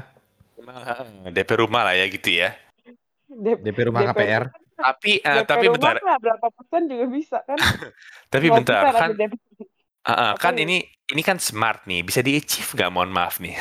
[1.31, 2.49] DP rumah lah ya gitu ya.
[3.31, 4.43] DP, DP rumah DP KPR.
[4.81, 7.57] Tapi DP tapi bentar, mah berapa persen juga bisa kan
[8.33, 9.09] tapi 0% bentar kan
[10.01, 10.65] ah, ah, kan nih?
[10.65, 10.77] ini
[11.11, 12.89] ini kan smart nih, bisa di-achieve nggak?
[12.89, 13.59] Mohon maaf nih.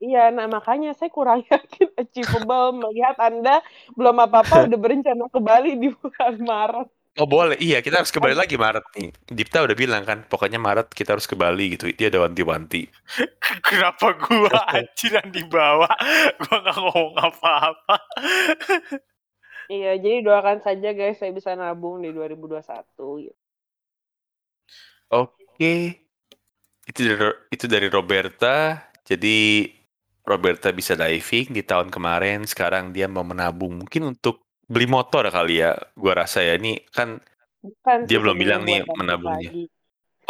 [0.00, 3.60] Iya, nah makanya saya kurang yakin achievable melihat Anda
[3.92, 6.88] belum apa-apa udah berencana ke Bali di bulan Maret.
[7.18, 9.12] Oh boleh, iya kita harus ke Bali lagi Maret nih.
[9.28, 11.92] Dipta udah bilang kan, pokoknya Maret kita harus ke Bali gitu.
[11.92, 12.88] Dia ada wanti-wanti.
[13.66, 15.90] Kenapa gua anjir yang dibawa?
[16.38, 17.96] Gua nggak ngomong apa-apa.
[19.72, 23.40] Iya, jadi doakan saja guys saya bisa nabung di 2021 gitu.
[25.10, 25.72] Oke.
[26.90, 28.80] Itu dari, itu dari Roberta.
[29.06, 29.66] Jadi
[30.26, 35.62] Roberta bisa diving di tahun kemarin, sekarang dia mau menabung mungkin untuk beli motor kali
[35.64, 35.72] ya.
[35.98, 37.18] Gua rasa ya ini kan
[37.64, 39.52] Bukan dia belum bilang nih menabungnya.
[39.52, 39.70] lagi.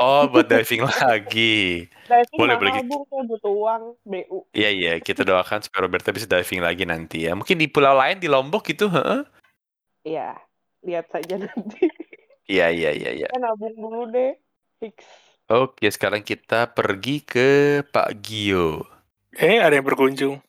[0.01, 1.87] Oh, buat diving lagi.
[2.09, 2.89] Diving Boleh, boleh gitu.
[2.89, 4.39] nabung, saya butuh uang BU.
[4.57, 7.37] Iya iya, kita doakan supaya Roberta bisa diving lagi nanti ya.
[7.37, 9.21] Mungkin di pulau lain di Lombok gitu, heeh.
[10.09, 10.41] Iya,
[10.81, 11.85] lihat saja nanti.
[12.49, 13.29] Iya iya iya iya.
[13.29, 14.35] Saya nabung dulu deh.
[14.81, 15.05] Fix.
[15.51, 18.87] Oke, sekarang kita pergi ke Pak Gio.
[19.37, 20.41] Eh, ada yang berkunjung.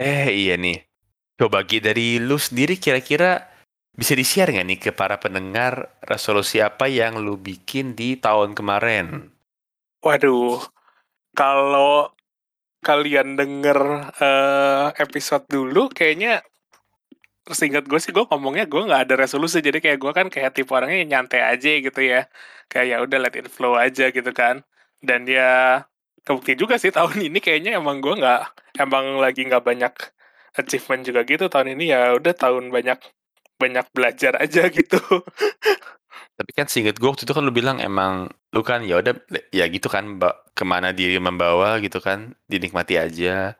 [0.00, 0.80] Eh, iya nih.
[1.34, 3.49] Coba Gi, dari lu sendiri kira-kira
[4.00, 9.28] bisa di-share nggak nih ke para pendengar resolusi apa yang lu bikin di tahun kemarin?
[10.00, 10.64] Waduh,
[11.36, 12.08] kalau
[12.80, 16.40] kalian denger eh, episode dulu, kayaknya
[17.52, 19.60] seingat gue sih gue ngomongnya gue nggak ada resolusi.
[19.60, 22.24] Jadi kayak gue kan kayak tipe orangnya nyantai aja gitu ya.
[22.72, 24.64] Kayak ya udah let it flow aja gitu kan.
[25.04, 25.84] Dan ya
[26.24, 28.40] kebukti juga sih tahun ini kayaknya emang gue nggak
[28.80, 29.92] emang lagi nggak banyak
[30.56, 31.52] achievement juga gitu.
[31.52, 33.19] Tahun ini ya udah tahun banyak
[33.62, 34.98] banyak belajar aja gitu
[36.38, 39.14] Tapi kan seinget gue waktu itu kan lu bilang emang lu kan ya udah
[39.52, 40.04] ya gitu kan
[40.56, 43.54] ke mana diri membawa gitu kan dinikmati aja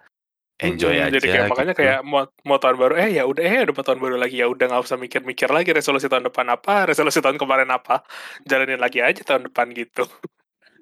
[0.66, 1.80] enjoy Mm-mm, aja jadi kayak makanya gitu.
[1.80, 4.46] kayak mau, mau tahun baru eh ya udah eh udah mau tahun baru lagi ya
[4.52, 8.04] udah nggak usah mikir-mikir lagi resolusi tahun depan apa resolusi tahun kemarin apa
[8.44, 10.04] jalanin lagi aja tahun depan gitu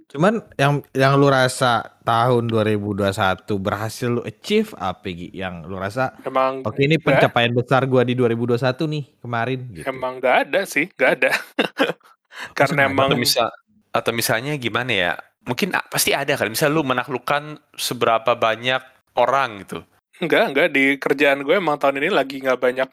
[0.09, 3.13] Cuman yang yang lu rasa tahun 2021
[3.61, 5.29] berhasil lu achieve apa Gi?
[5.37, 9.85] Yang lu rasa emang oke ini nggak- pencapaian besar gua di 2021 nih kemarin gitu.
[9.85, 11.31] emang nggak ada sih nggak ada
[12.59, 12.91] karena ada?
[12.91, 13.49] emang atau misal
[13.93, 15.13] atau misalnya gimana ya
[15.45, 18.81] mungkin ah, pasti ada kan misal lu menaklukkan seberapa banyak
[19.17, 19.85] orang gitu
[20.19, 22.91] Enggak, enggak di kerjaan gue emang tahun ini lagi nggak banyak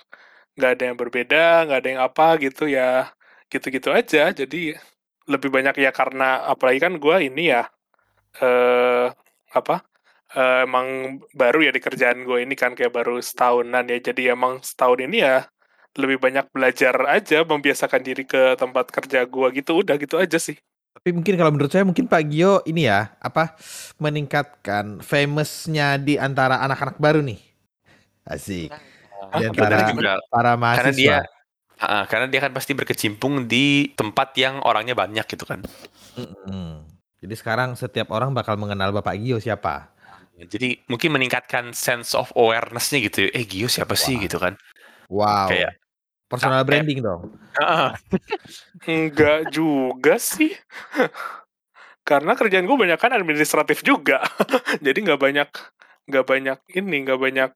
[0.56, 3.10] nggak ada yang berbeda, nggak ada yang apa gitu ya
[3.50, 4.30] gitu-gitu aja.
[4.30, 4.78] Jadi
[5.26, 7.66] lebih banyak ya karena apalagi kan gue ini ya
[8.42, 9.08] eh
[9.56, 9.76] apa
[10.36, 13.98] eh, emang baru ya di kerjaan gue ini kan kayak baru setahunan ya.
[14.02, 15.48] Jadi emang setahun ini ya
[15.96, 20.60] lebih banyak belajar aja membiasakan diri ke tempat kerja gue gitu udah gitu aja sih.
[20.96, 23.56] Tapi mungkin kalau menurut saya mungkin Pak Gio ini ya apa
[24.00, 27.40] meningkatkan famousnya di antara anak-anak baru nih.
[28.28, 28.74] Asik.
[29.36, 30.14] Di Benar antara juga.
[30.28, 31.18] para karena dia
[31.78, 35.60] Ah, karena dia kan pasti berkecimpung di tempat yang orangnya banyak gitu kan
[36.16, 36.88] Mm-mm.
[37.20, 39.92] Jadi sekarang setiap orang bakal mengenal Bapak Gio siapa.
[40.36, 44.24] jadi mungkin meningkatkan sense of awareness-nya gitu eh Gio siapa sih Wah.
[44.24, 44.54] gitu kan
[45.08, 45.48] Wow.
[45.48, 45.76] Kayak-
[46.26, 47.22] personal kayak- branding dong.
[47.56, 47.94] Ah,
[48.86, 50.52] Enggak juga sih.
[52.04, 54.22] Karena kerjaan gue banyak kan administratif juga.
[54.86, 55.50] Jadi nggak banyak
[56.06, 57.52] nggak banyak ini nggak banyak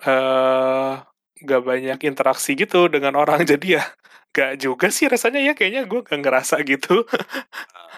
[0.00, 0.92] eh
[1.38, 3.42] nggak banyak interaksi gitu dengan orang.
[3.50, 3.84] Jadi ya
[4.30, 7.06] nggak juga sih rasanya ya kayaknya gue nggak ngerasa gitu.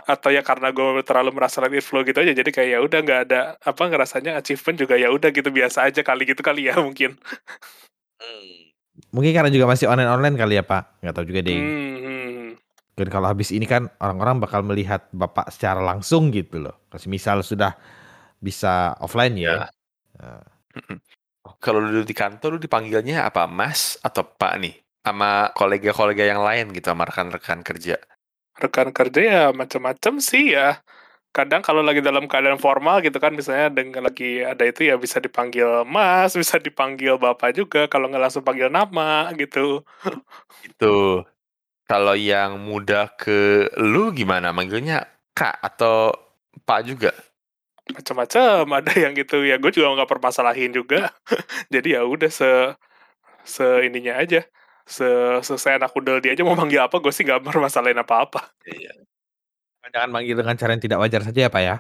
[0.03, 2.33] Atau ya karena gue terlalu merasa it flow gitu aja.
[2.35, 6.03] Jadi kayak ya udah nggak ada apa ngerasanya achievement juga ya udah gitu biasa aja
[6.03, 7.17] kali gitu kali ya mungkin.
[9.13, 11.03] Mungkin karena juga masih online online kali ya Pak.
[11.05, 11.59] Nggak tahu juga deh.
[11.59, 12.47] Hmm, hmm.
[12.93, 16.77] Dan kalau habis ini kan orang-orang bakal melihat Bapak secara langsung gitu loh.
[16.93, 17.73] Kasih misal sudah
[18.43, 19.71] bisa offline ya.
[21.59, 26.71] Kalau dulu di kantor lu dipanggilnya apa Mas atau Pak nih sama kolega-kolega yang lain
[26.71, 27.99] gitu sama rekan-rekan kerja
[28.61, 30.79] rekan kerja ya macam-macam sih ya.
[31.33, 35.17] Kadang kalau lagi dalam keadaan formal gitu kan, misalnya dengan lagi ada itu ya bisa
[35.17, 37.89] dipanggil Mas, bisa dipanggil Bapak juga.
[37.89, 39.81] Kalau nggak langsung panggil nama gitu.
[40.69, 41.25] itu
[41.89, 46.13] kalau yang muda ke lu gimana manggilnya Kak atau
[46.69, 47.11] Pak juga
[47.91, 49.59] Macam-macam ada yang gitu ya.
[49.59, 51.11] Gue juga nggak permasalahin juga.
[51.75, 52.51] Jadi ya udah se
[53.43, 54.47] se ininya aja.
[54.87, 55.07] Se
[55.43, 58.55] selesai anak udel dia aja mau manggil apa, gue sih nggak permasalahin apa-apa.
[59.93, 61.77] Jangan manggil dengan cara yang tidak wajar saja ya Pak ya.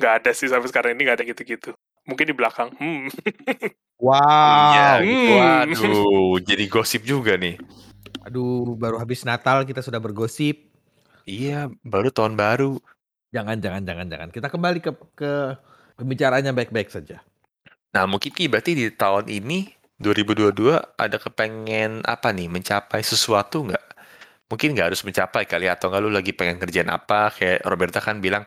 [0.00, 1.70] Nggak ada sih sampai sekarang ini nggak ada gitu-gitu.
[2.04, 2.68] Mungkin di belakang.
[2.76, 3.08] Hmm.
[3.96, 4.74] Wow.
[4.74, 5.32] Iya, gitu.
[5.32, 5.38] Hmm.
[5.72, 7.56] Waduh, jadi gosip juga nih.
[8.28, 10.60] Aduh, baru habis Natal kita sudah bergosip.
[11.24, 12.76] Iya, baru tahun baru.
[13.34, 14.28] Jangan, jangan, jangan, jangan.
[14.30, 15.32] Kita kembali ke ke
[15.98, 17.18] pembicaraannya baik-baik saja.
[17.90, 20.54] Nah, mungkin Ki berarti di tahun ini 2022
[20.94, 23.94] ada kepengen apa nih mencapai sesuatu nggak?
[24.54, 28.20] mungkin nggak harus mencapai kali atau nggak lu lagi pengen kerjaan apa kayak Roberta kan
[28.20, 28.44] bilang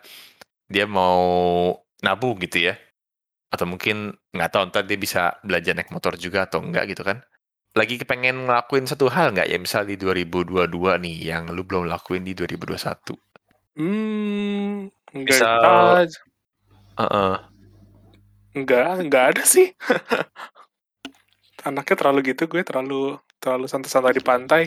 [0.69, 1.73] dia mau
[2.06, 2.80] nabung gitu ya
[3.52, 7.23] atau mungkin nggak tahu ntar dia bisa belajar naik motor juga atau enggak gitu kan
[7.76, 10.69] lagi kepengen ngelakuin satu hal nggak ya misal di 2022
[11.04, 13.17] nih yang lu belum lakuin di 2021
[13.78, 14.57] Hmm,
[15.17, 16.19] enggak Misal- aja.
[16.97, 17.36] Heeh.
[18.53, 19.67] Enggak, enggak ada sih.
[21.62, 24.63] Anaknya terlalu gitu gue terlalu terlalu santai-santai di pantai.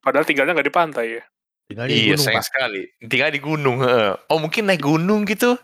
[0.00, 1.22] Padahal tinggalnya nggak di pantai ya.
[1.64, 2.48] Tinggal di iya gunung, sayang Pak.
[2.52, 4.12] sekali tinggal di gunung heeh.
[4.28, 5.56] oh mungkin naik gunung gitu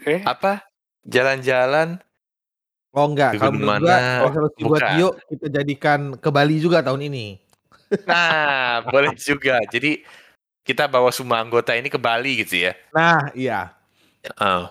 [0.00, 0.64] Eh, apa
[1.04, 2.00] jalan-jalan
[2.96, 4.24] Oh enggak, kalau menurut gua mana?
[4.24, 4.80] resolusi buat.
[4.88, 7.36] Tio kita jadikan ke Bali juga tahun ini.
[8.08, 10.00] nah boleh juga jadi
[10.64, 13.76] kita bawa semua anggota ini ke Bali gitu ya Nah, iya.
[14.24, 14.64] Heeh.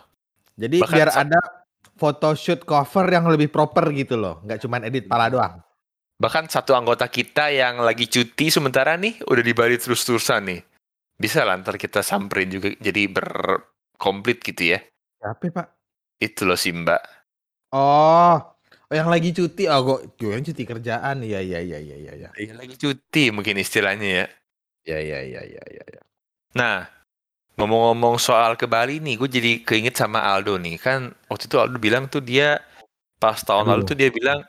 [0.54, 1.40] Jadi Bahkan biar ada
[1.98, 5.62] photoshoot cover yang lebih proper gitu loh, nggak cuma edit pala doang.
[6.18, 10.62] Bahkan satu anggota kita yang lagi cuti sementara nih udah di Bali terus-terusan nih.
[11.18, 14.80] Bisa lah ntar kita samperin juga jadi berkomplit gitu ya.
[15.22, 15.68] Siapa Pak?
[16.22, 17.02] Itu loh Simba.
[17.74, 18.38] Oh,
[18.90, 19.66] oh yang lagi cuti.
[19.66, 21.26] Oh, gue yang cuti kerjaan.
[21.26, 22.30] Iya, iya, iya, iya, iya, iya.
[22.38, 24.26] Yang lagi cuti mungkin istilahnya ya.
[24.84, 25.84] Iya, iya, iya, iya, iya.
[25.88, 26.02] iya.
[26.54, 26.88] Nah,
[27.56, 30.76] ngomong-ngomong soal ke Bali nih, gue jadi keinget sama Aldo nih.
[30.80, 32.60] Kan waktu itu Aldo bilang tuh dia
[33.18, 33.90] pas tahun lalu Aduh.
[33.90, 34.40] tuh dia bilang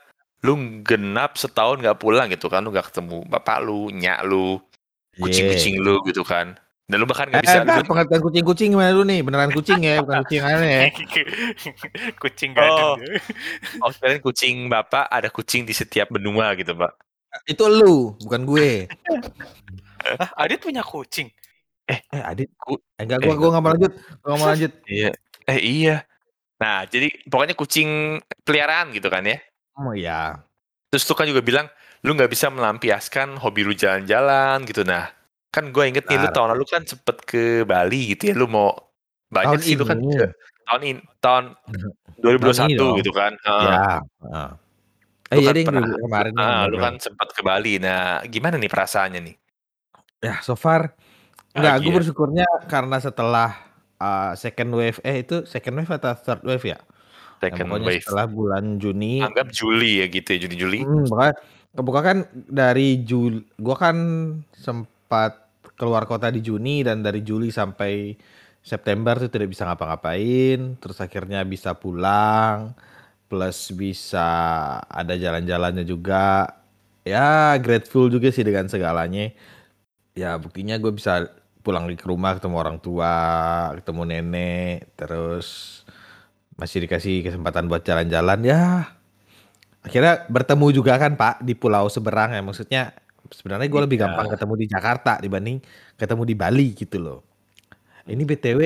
[0.43, 4.61] lu genap setahun nggak pulang gitu kan lu nggak ketemu bapak lu nyak lu
[5.17, 6.53] kucing-kucing lu gitu kan
[6.85, 9.25] dan lu bahkan Eh, nggak bisa eh, Pak, pengertian kucing-kucing gimana dulu nih?
[9.25, 10.83] Beneran kucing ya, bukan kucing aneh ya.
[12.21, 12.93] Kucing Oh.
[12.93, 13.17] gadun.
[13.81, 16.93] Oh, kalian kucing bapak ada kucing di setiap benua gitu, Pak.
[17.49, 18.85] Itu lu, bukan gue.
[20.05, 21.27] Hah, Adit punya kucing.
[21.85, 22.49] Eh, Adit.
[22.55, 23.91] Ku- Eh, enggak, eh, gua, gua nggak mau lanjut.
[24.21, 24.71] Gua nggak mau lanjut.
[24.85, 25.09] Iya.
[25.45, 25.95] Eh, iya.
[26.55, 27.89] Nah, jadi pokoknya kucing
[28.41, 29.37] peliharaan gitu kan ya.
[29.75, 30.39] Oh iya.
[30.87, 31.67] Terus tuh kan juga bilang,
[32.01, 34.81] lu nggak bisa melampiaskan hobi lu jalan-jalan gitu.
[34.81, 35.11] Nah,
[35.49, 38.35] kan gue inget nih, lu tahun lalu kan sempet ke Bali gitu ya.
[38.35, 38.71] Lu mau
[39.27, 40.15] banyak Tahun sih lu kan ini.
[40.15, 40.33] ke-
[40.65, 42.95] tahun ini, tahun Tahun 2021 ini dong.
[42.97, 43.31] gitu kan.
[43.35, 43.65] Heeh.
[43.65, 43.83] Ya.
[43.99, 44.49] heeh.
[45.25, 46.31] Lu Eh, kan deh, pernah- kemarin.
[46.35, 47.73] Ah, nih, lu kan sempat ke Bali.
[47.77, 49.35] Nah, gimana nih perasaannya nih?
[50.23, 50.95] Ya, so far
[51.55, 51.95] enggak, gue Bahagia.
[51.99, 53.49] bersyukurnya karena setelah
[53.99, 56.79] uh, second wave eh itu second wave atau third wave ya?
[57.43, 58.03] Yang Second pokoknya wave.
[58.03, 59.13] setelah bulan Juni.
[59.21, 60.79] Anggap Juli ya gitu ya, Juni-Juli.
[60.81, 61.33] Hmm, pokoknya
[61.75, 63.97] kebuka kan dari Juli, gua kan
[64.55, 68.15] sempat keluar kota di Juni dan dari Juli sampai
[68.65, 72.73] September tuh tidak bisa ngapa-ngapain, terus akhirnya bisa pulang,
[73.29, 74.25] plus bisa
[74.89, 76.49] ada jalan-jalannya juga.
[77.05, 79.29] Ya grateful juga sih dengan segalanya.
[80.15, 81.27] Ya buktinya gue bisa
[81.59, 83.15] pulang ke rumah ketemu orang tua,
[83.75, 85.81] ketemu nenek, terus
[86.55, 88.39] masih dikasih kesempatan buat jalan-jalan.
[88.47, 88.61] Ya
[89.83, 92.39] akhirnya bertemu juga kan Pak di pulau seberang ya.
[92.39, 92.95] Maksudnya
[93.27, 94.03] sebenarnya gue lebih Iya.
[94.07, 95.57] gampang ketemu di Jakarta dibanding
[95.99, 97.19] ketemu di Bali gitu loh.
[98.05, 98.61] Ini btw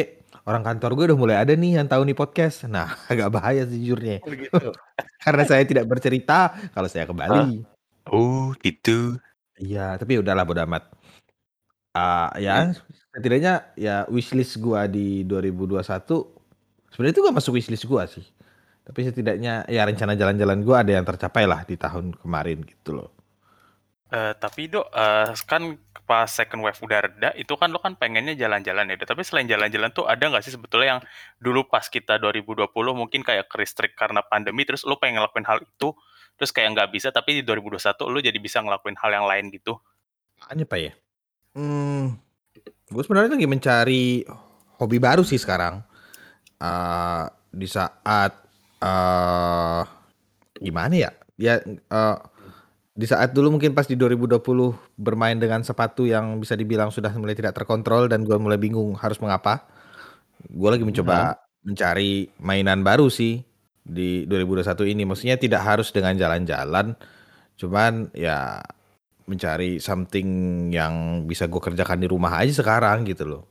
[0.46, 2.68] orang kantor gue udah mulai ada nih yang tahu nih podcast.
[2.70, 4.22] Nah agak bahaya sejujurnya.
[4.22, 4.70] Gitu.
[5.26, 7.66] karena saya tidak bercerita kalau saya ke Bali.
[8.10, 9.18] Oh, gitu.
[9.60, 10.88] iya tapi udahlah bodo amat
[11.94, 12.70] Ah, ya
[13.16, 15.82] setidaknya ya wishlist gua di 2021
[16.94, 18.24] sebenarnya itu gak masuk wishlist gua sih
[18.86, 23.10] tapi setidaknya ya rencana jalan-jalan gua ada yang tercapai lah di tahun kemarin gitu loh
[24.10, 25.78] Eh, tapi dok, eh, kan
[26.10, 28.98] pas second wave udah reda, itu kan lo kan pengennya jalan-jalan ya.
[28.98, 29.06] Dok.
[29.14, 31.02] Tapi selain jalan-jalan tuh ada nggak sih sebetulnya yang
[31.38, 35.94] dulu pas kita 2020 mungkin kayak keristrik karena pandemi, terus lo pengen ngelakuin hal itu,
[36.42, 39.78] terus kayak nggak bisa, tapi di 2021 lo jadi bisa ngelakuin hal yang lain gitu.
[40.42, 40.92] Apaan ya Pak ya?
[41.58, 42.14] Hmm,
[42.90, 44.04] gue sebenarnya lagi mencari
[44.78, 45.82] hobi baru sih sekarang.
[46.60, 48.32] Eh, di saat
[48.80, 49.84] eh
[50.60, 51.12] gimana ya?
[51.40, 52.18] Ya eh,
[53.00, 54.44] di saat dulu mungkin pas di 2020
[55.00, 59.18] bermain dengan sepatu yang bisa dibilang sudah mulai tidak terkontrol dan gue mulai bingung harus
[59.24, 59.64] mengapa.
[60.52, 63.40] Gue lagi mencoba mencari mainan baru sih
[63.84, 65.04] di 2021 ini.
[65.08, 66.96] Maksudnya tidak harus dengan jalan-jalan,
[67.60, 68.64] cuman ya
[69.30, 70.28] mencari something
[70.74, 73.44] yang bisa gue kerjakan di rumah aja sekarang gitu loh.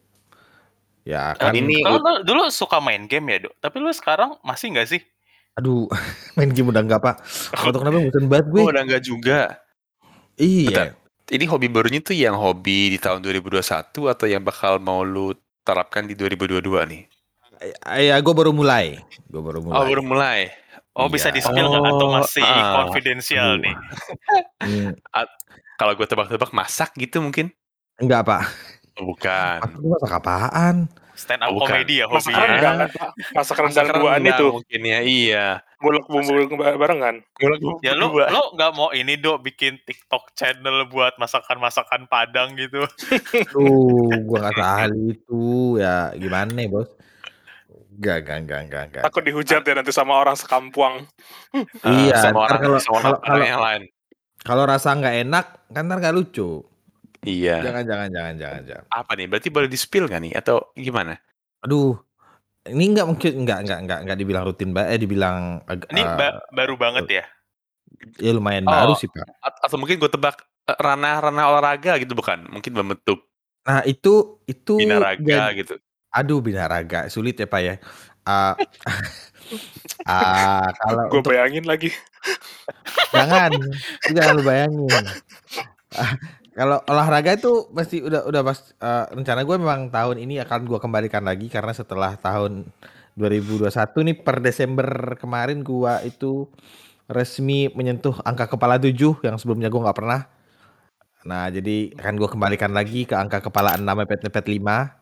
[1.07, 4.75] Ya kan, ini Kalau lo dulu suka main game ya dok, tapi lo sekarang masih
[4.75, 5.03] nggak sih?
[5.59, 5.91] aduh
[6.39, 7.17] main game udah enggak pak.
[7.51, 8.61] Gak tau kenapa bosan banget gue.
[8.63, 9.41] Oh, udah enggak juga.
[10.39, 10.95] Iya.
[11.29, 13.59] Ini hobi barunya tuh yang hobi di tahun 2021
[13.91, 15.35] atau yang bakal mau lu
[15.67, 16.63] terapkan di 2022
[16.95, 17.03] nih?
[17.99, 19.03] Ya gue baru mulai.
[19.27, 19.77] Gue baru mulai.
[19.77, 20.41] Oh, baru mulai.
[20.99, 21.15] Oh Iya.
[21.15, 22.87] bisa di spill nggak atau Oh, masih ah.
[22.87, 23.63] confidential Aduh.
[23.67, 23.75] nih?
[25.79, 27.55] Kalau gue tebak-tebak masak gitu mungkin.
[27.97, 28.43] enggak pak.
[28.99, 29.59] Bukan.
[29.63, 30.77] Masak lu masak apaan?
[31.15, 31.67] Stand up Bukan.
[31.67, 32.43] comedy ya Masak hobinya.
[32.47, 32.77] rendang.
[33.35, 34.47] Masak rendang Masak duaan itu.
[34.55, 35.47] Mungkin ya, iya.
[35.79, 37.15] Ngulek bumbu barengan.
[37.37, 38.27] Ngulek bumbu Ya lu dua.
[38.31, 42.87] lu nggak mau ini dok bikin TikTok channel buat masakan-masakan Padang gitu.
[43.55, 45.43] Tuh, gua nggak ahli itu.
[45.79, 46.87] Ya gimana nih, Bos?
[47.99, 49.03] Gak, gak, gak, gak, gak.
[49.03, 51.03] Takut dihujat ya nanti sama orang sekampuang.
[51.83, 53.83] Eh, Iya, sama orang kalau sama orang, kalau orang kalau yang lain.
[54.49, 56.65] Kalau rasa nggak enak, kan ntar nggak lucu.
[57.21, 57.61] Iya.
[57.61, 58.85] Jangan, jangan, jangan, jangan, jangan.
[58.89, 59.27] Apa nih?
[59.29, 60.33] Berarti boleh di-spill nggak nih?
[60.33, 61.21] Atau gimana?
[61.61, 61.99] Aduh,
[62.65, 66.41] ini nggak mungkin nggak nggak nggak nggak dibilang rutin ba eh dibilang Ini eh, ba-
[66.49, 67.25] baru banget ya.
[68.17, 68.73] ya lumayan Oh.
[68.73, 69.27] baru sih pak.
[69.65, 72.47] Atau mungkin gue tebak eh, ranah-ranah olahraga gitu bukan?
[72.49, 73.21] Mungkin membentuk
[73.67, 75.77] Nah itu itu binaraga gitu.
[76.09, 77.75] aduh binaraga sulit ya pak ya.
[78.29, 78.53] Ah,
[80.05, 81.89] ah, kalau Gue untuk bayangin lagi.
[83.17, 83.57] jangan
[84.13, 85.05] jangan lu bayangin.
[85.97, 86.13] Ah,
[86.53, 90.77] kalau olahraga itu pasti udah udah pas eh, rencana gue memang tahun ini akan gue
[90.77, 92.69] kembalikan lagi karena setelah tahun
[93.19, 93.75] 2021
[94.07, 94.89] nih per Desember
[95.19, 96.47] kemarin gua itu
[97.11, 98.95] resmi menyentuh angka kepala 7
[99.27, 100.21] yang sebelumnya gua nggak pernah.
[101.27, 104.95] Nah, jadi akan gua kembalikan lagi ke angka kepala 6 mepet mepet 5.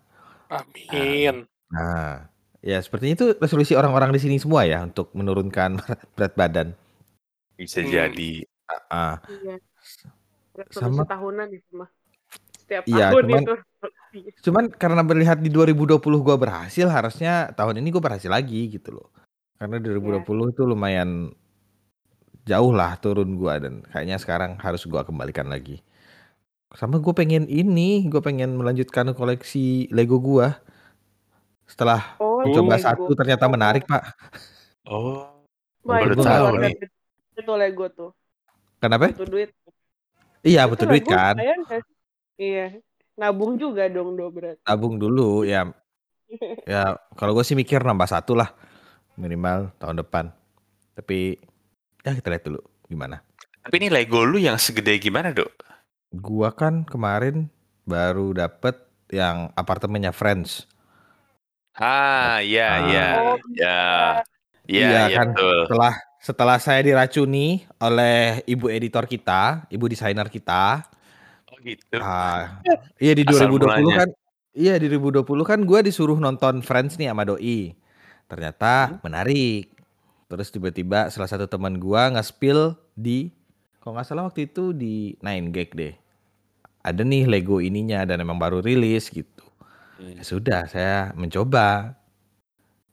[0.48, 1.44] Amin.
[1.68, 5.76] Nah, ya sepertinya itu resolusi orang-orang di sini semua ya untuk menurunkan
[6.16, 6.68] berat badan.
[7.54, 7.90] Bisa Hmm.
[7.90, 8.30] jadi.
[8.88, 9.56] Ah, Iya.
[10.56, 11.90] Resolusi Sama- tahunan itu mah.
[12.58, 13.54] Setiap Iya, tahun cuman- itu.
[14.42, 19.08] cuman karena melihat di 2020 gua berhasil, harusnya tahun ini gua berhasil lagi gitu loh.
[19.56, 21.30] Karena 2020 itu lumayan
[22.42, 25.80] jauh lah turun gua dan kayaknya sekarang harus gua kembalikan lagi.
[26.74, 30.58] Sama gue pengen ini, gue pengen melanjutkan koleksi Lego gua.
[31.66, 32.84] Setelah Oh, coba Lego.
[32.84, 34.02] satu ternyata menarik pak.
[34.84, 35.26] Oh.
[35.82, 36.74] Wah, Baru itu tahu nih.
[36.74, 36.94] dari-
[37.36, 38.10] Itu Lego tuh.
[38.78, 39.10] Kenapa?
[39.10, 39.50] Butuh duit.
[40.40, 41.34] Iya Itu butuh duit Lego kan.
[41.34, 41.82] lumayan kan?
[42.36, 42.66] Iya.
[43.14, 44.62] Nabung juga dong do berarti.
[44.62, 45.66] Tabung dulu ya.
[46.66, 48.50] Ya kalau gue sih mikir nambah satu lah
[49.14, 50.34] minimal tahun depan.
[50.92, 51.38] Tapi
[52.00, 53.22] ya kita lihat dulu gimana.
[53.60, 55.50] Tapi ini Lego lu yang segede gimana, Dok?
[56.12, 57.50] Gua kan kemarin
[57.82, 60.70] baru dapet yang apartemennya Friends.
[61.76, 62.80] Ah, iya, Ah.
[62.88, 63.06] iya.
[63.20, 63.76] Oh, Ya.
[64.66, 65.28] Iya, Iya iya kan.
[65.36, 65.58] betul.
[65.68, 65.92] Setelah
[66.26, 70.82] setelah saya diracuni oleh ibu editor kita, ibu desainer kita,
[71.52, 72.00] Oh gitu.
[72.02, 72.64] ah,
[73.04, 73.96] iya di Asal 2020 mulanya.
[74.02, 74.08] kan,
[74.56, 77.76] iya di 2020 kan gue disuruh nonton Friends nih sama doi.
[78.26, 79.70] Ternyata menarik.
[80.26, 83.30] Terus tiba-tiba salah satu teman gua nge-spill di,
[83.78, 85.94] kalau nggak salah waktu itu di 9gag deh.
[86.82, 89.45] Ada nih Lego ininya dan emang baru rilis gitu.
[89.96, 90.16] Hmm.
[90.20, 91.96] Ya sudah, saya mencoba.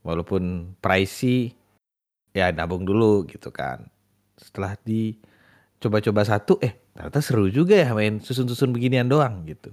[0.04, 1.56] Walaupun pricey,
[2.36, 3.88] ya nabung dulu gitu kan.
[4.36, 9.72] Setelah dicoba-coba satu, eh ternyata seru juga ya main susun-susun beginian doang gitu.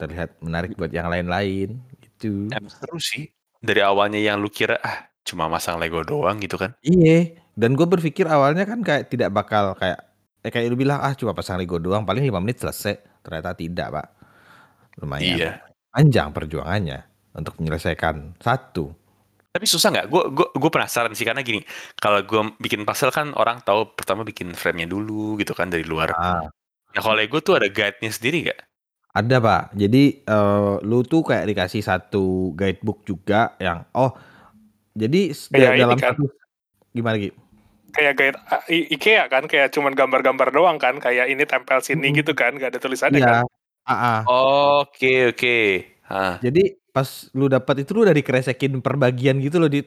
[0.00, 2.48] Terlihat menarik buat yang lain-lain gitu.
[2.48, 3.28] Emang seru sih.
[3.60, 6.72] Dari awalnya yang lu kira ah cuma masang Lego doang gitu kan.
[6.80, 10.00] Iya, dan gue berpikir awalnya kan kayak tidak bakal kayak,
[10.42, 12.96] eh kayak lu bilang ah cuma pasang Lego doang paling 5 menit selesai.
[13.22, 14.06] Ternyata tidak pak.
[15.04, 15.50] Lumayan Iya.
[15.92, 17.00] Panjang perjuangannya
[17.36, 18.90] untuk menyelesaikan satu.
[19.52, 20.06] Tapi susah nggak?
[20.08, 21.60] Gue gue gue penasaran sih karena gini,
[22.00, 26.16] kalau gue bikin puzzle kan orang tahu pertama bikin frame-nya dulu gitu kan dari luar.
[26.16, 26.48] Ah.
[26.92, 28.60] Nah kalau Lego tuh ada guide-nya sendiri nggak?
[29.12, 34.16] Ada pak, jadi eh, lu tuh kayak dikasih satu guidebook juga yang oh
[34.96, 36.16] jadi Kayak dalam kan.
[36.16, 36.24] satu
[36.96, 37.36] gimana gitu?
[37.92, 42.08] Kayak gaya ah, I- IKEA kan, kayak cuman gambar-gambar doang kan, kayak ini tempel sini
[42.16, 43.44] gitu kan, gak ada tulisannya kan.
[43.44, 43.48] Iya, ah,
[43.84, 44.20] ah.
[44.82, 45.58] Oke oke.
[46.38, 49.80] Jadi pas lu dapat itu lu udah dikeresekin per bagian gitu loh di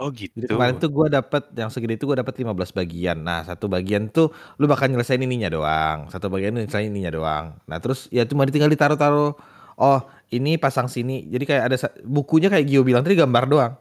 [0.00, 0.32] Oh gitu.
[0.32, 3.20] Jadi kemarin tuh gua dapat yang segede itu gua dapat 15 bagian.
[3.20, 6.08] Nah, satu bagian tuh lu bakal nyelesain ininya doang.
[6.08, 7.46] Satu bagian lu nyelesain ininya doang.
[7.68, 9.36] Nah, terus ya cuma tinggal ditaruh-taruh.
[9.76, 10.00] Oh,
[10.32, 11.28] ini pasang sini.
[11.28, 13.72] Jadi kayak ada sa- bukunya kayak Gio bilang tadi gambar doang.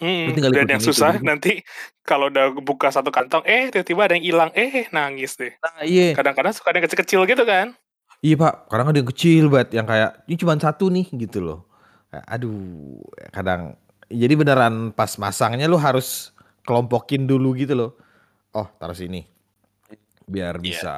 [0.00, 1.52] Hmm, tinggal dan yang itu, susah jadi- nanti
[2.00, 5.52] kalau udah buka satu kantong, eh tiba-tiba ada yang hilang, eh nangis deh.
[5.60, 6.16] Nah, iya.
[6.16, 7.76] Kadang-kadang suka ada yang kecil-kecil gitu kan.
[8.20, 8.68] Iya, Pak.
[8.68, 11.60] Kadang ada yang kecil banget yang kayak ini cuma satu nih gitu loh.
[12.12, 13.00] Kayak, Aduh,
[13.32, 13.60] kadang
[14.06, 16.34] jadi beneran pas masangnya lu harus
[16.66, 17.90] kelompokin dulu gitu loh.
[18.52, 19.24] Oh, taruh sini.
[20.26, 20.62] Biar Iya.
[20.62, 20.92] bisa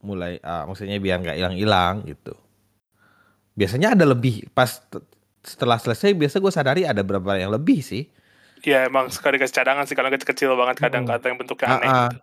[0.00, 2.32] mulai ah, maksudnya biar nggak hilang-hilang gitu.
[3.52, 4.80] Biasanya ada lebih pas
[5.40, 8.06] setelah selesai biasa gue sadari ada berapa yang lebih sih.
[8.60, 11.12] Ya emang suka dikasih cadangan sih kalau kecil-kecil banget kadang Hmm.
[11.16, 12.08] kata yang bentuknya aneh Ah, ah.
[12.12, 12.20] gitu.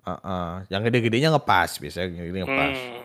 [0.00, 0.50] Ah, ah.
[0.68, 2.76] Yang gede-gedenya ngepas biasanya yang gede ngepas.
[2.76, 3.02] Hmm.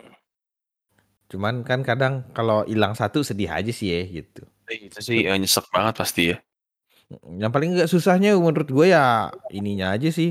[1.32, 4.42] Cuman kan kadang kalau hilang satu sedih aja sih ya gitu.
[4.72, 6.36] Eh, Itu sih eh, nyesek banget pasti ya.
[7.42, 10.30] Yang paling nggak susahnya menurut gue ya ininya aja sih.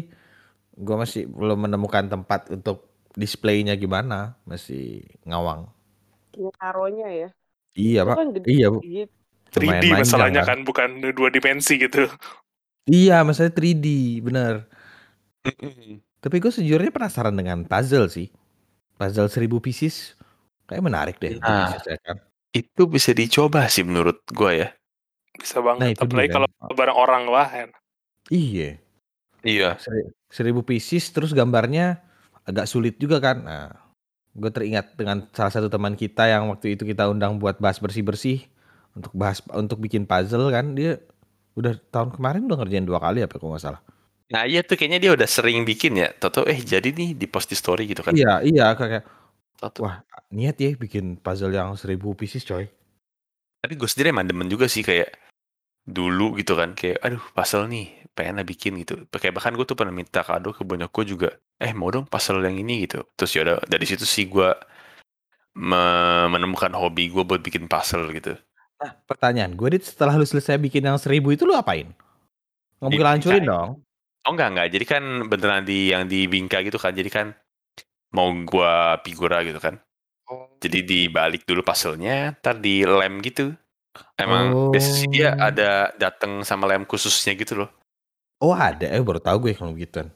[0.86, 2.78] Gue masih belum menemukan tempat untuk
[3.14, 5.70] displaynya gimana, masih ngawang.
[6.34, 7.28] Ya, taruhnya ya.
[7.80, 8.18] Iya, Itu Pak.
[8.18, 8.78] kan gede Iya, Bu.
[8.82, 9.14] gitu.
[9.54, 10.48] 3D Lumayan panjang masalahnya kan.
[10.48, 10.88] kan bukan
[11.18, 11.98] dua dimensi gitu.
[12.92, 13.86] Iya, masalahnya 3D,
[14.26, 14.54] bener.
[15.44, 16.00] Mm-mm.
[16.24, 18.32] Tapi gue sejujurnya penasaran dengan puzzle sih.
[18.98, 20.16] Puzzle 1000 pieces
[20.64, 21.76] kayak menarik deh Nah.
[22.50, 24.68] Itu bisa dicoba sih menurut gua ya.
[25.34, 25.98] Bisa Nah, banget.
[25.98, 26.34] itu dia Apalagi kan.
[26.38, 27.68] kalau bareng orang lah kan.
[28.30, 28.78] Iya.
[29.42, 29.70] Iya.
[29.76, 31.98] Seri- Seribu pieces terus gambarnya
[32.42, 33.42] agak sulit juga kan.
[33.42, 33.66] Nah,
[34.30, 38.46] gue teringat dengan salah satu teman kita yang waktu itu kita undang buat bahas bersih-bersih
[38.94, 40.98] untuk bahas untuk bikin puzzle kan dia
[41.54, 43.82] udah tahun kemarin udah ngerjain dua kali apa kalau nggak salah.
[44.30, 46.10] Nah iya tuh kayaknya dia udah sering bikin ya.
[46.14, 48.14] Toto eh jadi nih di post di story gitu kan.
[48.14, 49.02] Iya iya kayak
[49.54, 49.86] Toto.
[49.86, 50.02] wah
[50.34, 52.66] niat ya bikin puzzle yang seribu pieces coy.
[53.62, 55.14] Tapi gue sendiri emang demen juga sih kayak
[55.84, 59.06] dulu gitu kan kayak aduh puzzle nih pengen lah bikin gitu.
[59.08, 61.28] Kayak bahkan gue tuh pernah minta kado ke bonyok gue juga.
[61.56, 63.06] Eh mau dong puzzle yang ini gitu.
[63.16, 64.48] Terus ya udah dari situ sih gue
[65.54, 68.34] me- menemukan hobi gue buat bikin puzzle gitu.
[68.82, 71.94] Nah pertanyaan gue dit setelah lu selesai bikin yang seribu itu lu apain?
[72.82, 73.14] Nggak mungkin Dibingkai.
[73.16, 73.68] hancurin dong.
[74.24, 74.68] Oh enggak enggak.
[74.72, 76.92] Jadi kan beneran di yang di bingkai gitu kan.
[76.92, 77.26] Jadi kan
[78.14, 79.76] mau gua figura gitu kan.
[80.62, 83.52] Jadi dibalik dulu puzzle-nya, ntar di lem gitu.
[84.16, 85.46] Emang biasanya sih dia Oh.
[85.52, 87.70] ada dateng sama lem khususnya gitu loh.
[88.40, 90.08] Oh ada, eh baru tahu gue kalau begituan.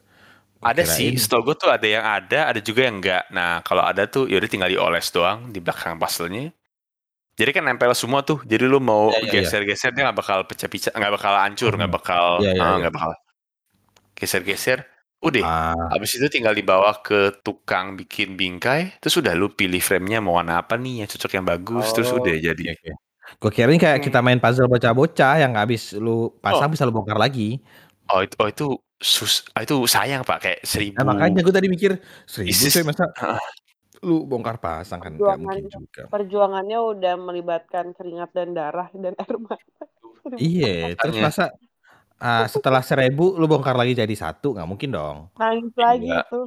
[0.58, 3.30] Ada sih, kirain- setahu gue tuh ada yang ada, ada juga yang enggak.
[3.30, 6.50] Nah, kalau ada tuh yaudah tinggal dioles doang di belakang puzzle-nya.
[7.38, 8.42] Jadi kan nempel semua tuh.
[8.42, 9.32] Jadi lu mau Iya, iya, iya.
[9.46, 11.98] geser-geser dia nggak bakal pecah-pecah, nggak bakal hancur, nggak Hmm.
[12.02, 12.76] bakal, Iya, iya, ah, iya.
[12.82, 13.10] nggak bakal
[14.18, 14.78] geser-geser.
[15.18, 18.94] Udah, Ah, habis itu tinggal dibawa ke tukang bikin bingkai.
[19.02, 21.90] Terus udah lu pilih frame-nya mau warna apa nih yang cocok yang bagus.
[21.90, 22.62] Terus Oh, udah jadi.
[22.70, 22.90] oke, oke.
[23.42, 24.26] Gue kira ini kayak kita Hmm.
[24.30, 27.58] main puzzle bocah-bocah yang habis lu pasang bisa lu bongkar lagi.
[28.08, 28.66] Oh itu, oh itu
[29.02, 30.96] sus, ah, itu sayang pak kayak seribu.
[31.02, 32.78] Nah makanya gue tadi mikir seribu Isis.
[32.86, 33.42] masa Heeh.
[34.06, 36.06] lu bongkar pasang kan nggak mungkin juga.
[36.08, 39.84] Perjuangannya udah melibatkan keringat dan darah dan air mata.
[40.38, 41.50] Iya, terus masa
[42.18, 45.16] ah, setelah seribu lu bongkar lagi jadi satu nggak mungkin dong.
[45.36, 46.22] Nangis lagi Iya.
[46.26, 46.46] tuh.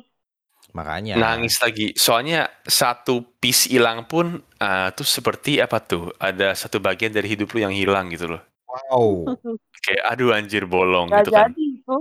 [0.72, 1.14] Makanya.
[1.18, 1.92] Nangis lagi.
[1.96, 6.12] Soalnya satu piece hilang pun ah, tuh seperti apa tuh?
[6.16, 8.42] Ada satu bagian dari hidup lu yang hilang gitu loh.
[8.68, 9.36] Wow.
[9.84, 11.50] Kayak aduh anjir bolong Gak gitu kan.
[11.52, 11.98] jadi itu.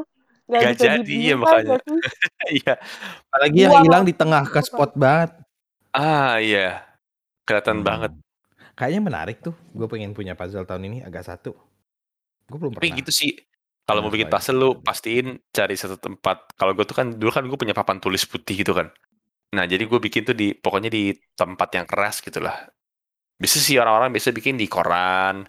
[0.50, 1.78] Gak, Gak jadi, dibingkai makanya.
[2.58, 2.74] Iya.
[3.30, 4.62] Apalagi yang hilang di tengah ke kan.
[4.62, 5.30] spot banget.
[5.90, 6.82] Ah iya.
[7.46, 7.86] Kelihatan Hmm.
[7.86, 8.12] banget.
[8.74, 9.54] Kayaknya menarik tuh.
[9.74, 11.52] Gue pengen punya puzzle tahun ini agak satu.
[12.46, 12.98] Gue belum Tapi pernah.
[13.02, 13.32] gitu sih.
[13.86, 16.54] Kalau mau Nah, bikin puzzle lu pastiin cari satu tempat.
[16.54, 18.90] Kalau gue tuh kan dulu kan gue punya papan tulis putih gitu kan.
[19.50, 22.70] Nah jadi gue bikin tuh di pokoknya di tempat yang keras gitu lah.
[23.34, 25.42] Bisa sih orang-orang biasa bikin di koran.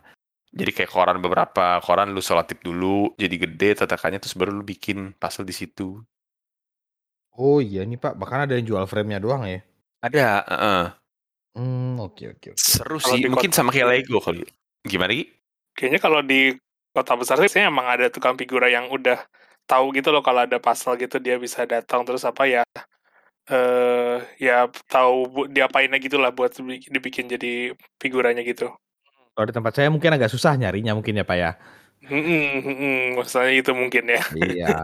[0.52, 5.16] Jadi kayak koran beberapa koran lu solatip dulu jadi gede tatakannya terus baru lu bikin
[5.16, 6.02] puzzle di situ.
[7.40, 9.64] Oh iya nih Pak, bahkan ada yang jual frame-nya doang ya.
[10.04, 10.84] Ada, heeh.
[11.56, 12.60] Hmm, oke oke oke.
[12.60, 13.24] seru Kalau sih.
[13.28, 14.44] Mungkin sama kayak Lego kali.
[14.84, 15.32] Gimana Gi?
[15.72, 16.52] Kayaknya kalau di
[16.92, 19.20] kota besar sih saya emang ada tukang figura yang udah
[19.64, 22.64] tahu gitu loh kalau ada puzzle gitu dia bisa datang terus apa ya
[23.52, 28.70] eh ya tahu bu- diapainnya gitu lah buat dibi- dibikin jadi figuranya gitu.
[29.32, 31.52] Kalau di tempat saya mungkin agak susah nyarinya mungkin ya Pak ya.
[32.02, 34.22] Hmm, hmm, maksudnya itu mungkin ya.
[34.36, 34.78] Iya.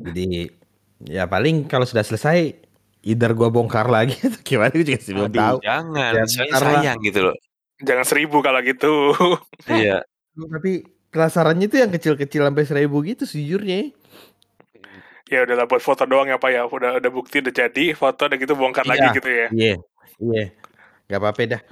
[0.00, 0.48] Jadi
[1.04, 2.56] ya paling kalau sudah selesai
[3.04, 5.58] either gua bongkar lagi atau gimana gue juga sih belum tahu.
[5.60, 6.12] jangan.
[6.14, 6.60] Ya, lah.
[6.60, 7.36] sayang gitu loh.
[7.84, 9.12] Jangan seribu kalau gitu.
[9.68, 10.00] Iya.
[10.36, 10.72] Tapi
[11.08, 13.90] penasarannya itu yang kecil-kecil sampai seribu gitu sejujurnya.
[15.26, 16.62] ya udahlah buat foto doang ya pak ya.
[16.64, 18.92] Udah udah bukti udah jadi foto udah gitu bongkar Iya.
[18.94, 19.46] lagi gitu ya.
[19.50, 19.74] Iya,
[20.22, 20.44] iya.
[21.06, 21.62] Gak apa-apa dah.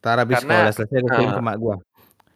[0.00, 1.76] Ntar habis Karena- kalau selesai gue kirim ke mak gua.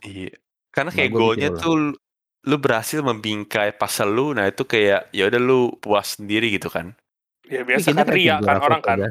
[0.05, 0.33] Iya.
[0.69, 1.99] Karena Nah, kayak gua bikin goalnya tuh lu-
[2.45, 6.93] lu berhasil membingkai pasal lu, nah itu kayak ya udah lu puas sendiri gitu kan.
[7.49, 8.97] Ya biasa kan ria kan orang kan.
[9.01, 9.09] aja.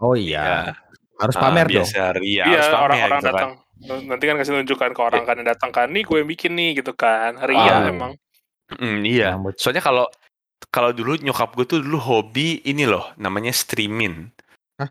[0.00, 0.76] Oh iya.
[1.16, 1.80] Harus Ah, pamer dong.
[1.80, 3.48] biasa ria, Iya harus pamer orang-orang gitu kan.
[3.82, 5.90] Nanti kan kasih tunjukkan ke orang kan yang datang kan.
[5.90, 7.36] Nih gue yang bikin nih gitu kan.
[7.42, 7.90] Ria Wow.
[7.90, 8.12] emang.
[8.78, 9.34] Mm, iya.
[9.36, 9.58] Rambut.
[9.58, 10.06] Soalnya kalau
[10.72, 14.30] kalau dulu nyokap gue tuh dulu hobi ini loh, namanya streaming.
[14.80, 14.88] Hah?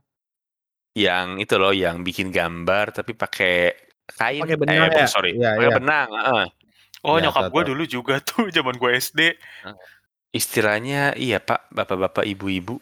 [0.93, 3.73] Yang itu loh, yang bikin gambar tapi pakai
[4.13, 4.43] kain.
[4.45, 5.07] Pakai benang eh, ya?
[5.09, 5.77] sorry, Iya, pakai iya.
[5.79, 6.07] benang.
[6.13, 6.45] heeh.
[7.03, 9.19] Oh Ya, nyokap gue dulu juga tuh zaman gue SD.
[10.33, 12.77] Istilahnya iya pak, bapak-bapak, ibu-ibu.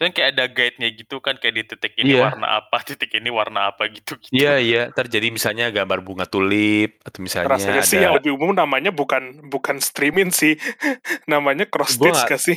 [0.00, 2.24] Itu kan kayak ada guide-nya gitu kan kayak di titik ini Iya.
[2.24, 4.32] warna apa, titik ini warna apa gitu gitu.
[4.32, 8.56] Iya iya, terjadi misalnya gambar bunga tulip atau misalnya Rasanya sih ada yang lebih umum
[8.56, 10.56] namanya bukan bukan streaming sih.
[11.28, 12.56] namanya cross stitch gak sih?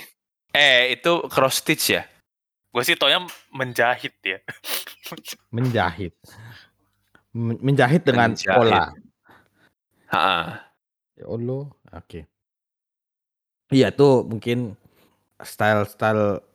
[0.55, 2.07] eh itu cross stitch ya.
[2.71, 3.19] Gue sih taunya
[3.51, 4.39] menjahit ya.
[5.51, 6.15] Menjahit.
[7.35, 8.55] Men- Menjahit dengan Menjahit.
[8.55, 8.95] pola.
[10.07, 10.63] Ha,
[11.13, 12.23] Ya Allah, oke.
[13.67, 14.79] Iya tuh mungkin
[15.37, 16.52] style-style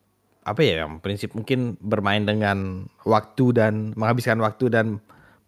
[0.52, 4.86] apa ya yang prinsip mungkin bermain dengan waktu dan menghabiskan waktu dan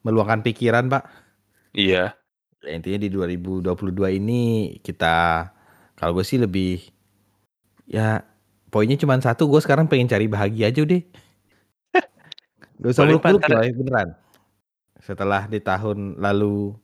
[0.05, 1.05] meluangkan pikiran pak.
[1.77, 2.17] Iya.
[2.61, 5.49] Ya, intinya di 2022 ini kita
[5.97, 6.85] kalau gue sih lebih
[7.89, 8.21] ya
[8.69, 11.01] poinnya cuma satu gue sekarang pengen cari bahagia aja deh
[12.81, 14.13] gak usah muluk-muluk coy, beneran.
[15.01, 16.77] Setelah di tahun lalu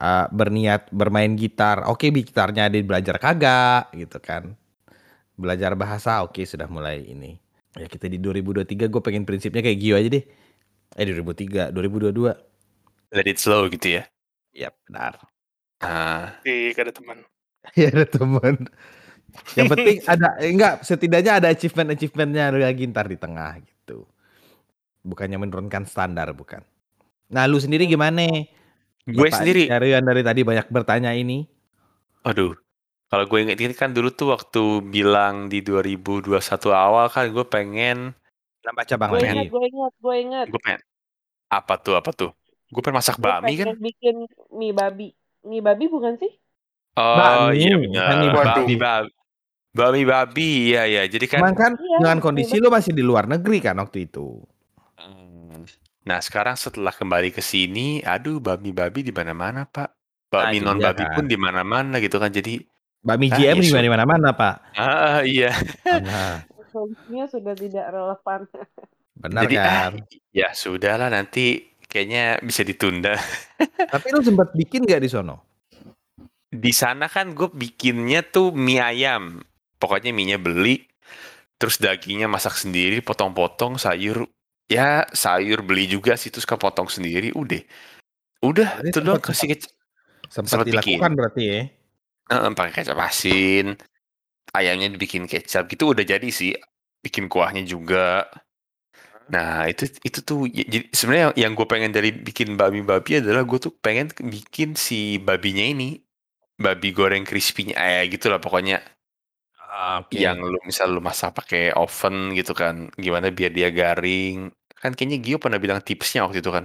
[0.00, 4.56] uh, berniat bermain gitar oke bi gitarnya ada belajar kagak gitu kan
[5.42, 7.36] belajar bahasa oke sudah mulai ini.
[7.74, 10.24] Ya kita di 2023 gue pengen prinsipnya kayak Gio aja deh.
[10.94, 12.52] Eh 2003 2022
[13.12, 14.02] Let it slow gitu ya.
[14.54, 15.20] ya benar.
[15.82, 17.18] Nah, Di ada teman.
[17.80, 18.54] ya ada teman.
[19.56, 24.08] Yang penting ada eh, enggak setidaknya ada achievement achievementnya lagi ntar di tengah gitu.
[25.02, 26.62] Bukannya menurunkan standar bukan.
[27.32, 28.24] Nah lu sendiri gimana?
[29.02, 31.42] Gue sendiri, dari yang dari tadi banyak bertanya ini.
[32.22, 32.54] Aduh,
[33.12, 36.32] kalau gue inget kan dulu tuh waktu bilang di 2021
[36.72, 38.16] awal kan gue pengen,
[38.64, 40.46] nambah cabang Gue lagi ingat, gue ingat, gue ingat.
[40.48, 40.80] gue pengen
[41.46, 42.32] apa tuh apa tuh?
[42.72, 43.66] Gue pengen masak Gue bakmi kan?
[43.68, 44.14] pengen bikin
[44.50, 45.12] mie babi.
[45.44, 46.32] Mie babi bukan sih?
[46.94, 48.08] Oh Bakmi, iya benar.
[48.16, 48.74] mie babi.
[48.76, 49.10] Babi.
[49.72, 51.02] Bakmi babi, iya iya.
[51.04, 54.40] Jadi kan Cuman kan Iya, dengan kondisi lu masih di luar negeri kan waktu itu
[54.94, 55.64] Hmm.
[56.02, 59.92] Nah sekarang setelah kembali ke sini, aduh babi-babi di mana-mana pak.
[60.32, 61.12] Nah, Babi itu non babi kan.
[61.12, 62.32] pun di mana-mana gitu kan.
[62.32, 62.56] Jadi
[63.02, 65.50] Bakmi Ah, GM ya di mana-mana pak ah iya.
[65.86, 68.40] nah, Solusinya sudah tidak relevan.
[69.18, 69.92] benar Jadi ah, kan
[70.32, 73.18] ya sudahlah nanti kayaknya bisa ditunda.
[73.92, 75.44] tapi lu sempat bikin gak di sono
[76.48, 79.40] Di sana kan gue bikinnya tuh mie ayam.
[79.76, 80.84] Pokoknya mie-nya beli,
[81.58, 84.30] terus dagingnya masak sendiri, potong-potong, sayur.
[84.70, 87.60] Ya sayur beli juga sih, terus kepotong sendiri, udah.
[88.46, 89.72] Udah, itu doang kasih kecap.
[90.30, 91.18] sempat Sempat dilakukan bikin.
[91.18, 91.60] berarti ya
[92.32, 93.66] Heeh, pakai kecap asin.
[94.56, 96.52] Ayamnya dibikin kecap gitu udah jadi sih.
[97.04, 98.28] Bikin kuahnya juga.
[99.32, 103.42] Nah, itu itu tuh ya- jadi sebenarnya yang, yang gue pengen dari bikin babi-babi adalah
[103.48, 106.02] gue tuh pengen bikin si babinya ini
[106.60, 108.82] babi goreng crispy-nya eh gitu lah pokoknya
[109.98, 112.74] oke yang lu misal lu masak pakai oven gitu kan
[113.04, 116.64] gimana biar dia garing kan kayaknya Gio pernah bilang tipsnya waktu itu kan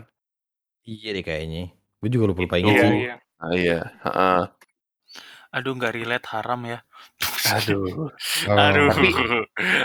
[0.91, 1.59] iya deh kayaknya
[1.99, 2.63] gue juga lupa lupa Itu.
[2.63, 3.13] ingat Iya, sih iya.
[3.41, 4.56] ah, iya heeh.
[5.55, 6.79] Aduh nggak relate haram ya.
[7.47, 7.87] aduh
[8.49, 8.55] Oh.
[8.55, 8.87] Aduh.
[8.91, 9.13] Tapi-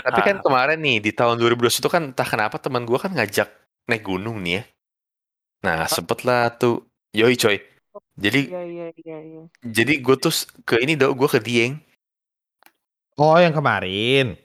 [0.05, 3.47] Tapi kan kemarin nih di tahun 2012 itu kan entah kenapa teman gua kan ngajak
[3.87, 4.63] naik gunung nih ya.
[5.63, 6.83] Nah sempet lah tuh,
[7.15, 7.57] yoi coy.
[8.17, 9.43] Jadi Iya, iya, iya, iya.
[9.61, 11.77] jadi gue tuh s- ke ini dong, gue ke Dieng.
[13.17, 14.37] oh yang kemarin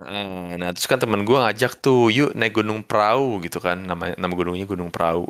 [0.00, 4.16] Nah, nah, terus kan temen gua ngajak tuh, yuk naik gunung perahu gitu kan, nama
[4.16, 5.28] nama gunungnya Gunung Perahu.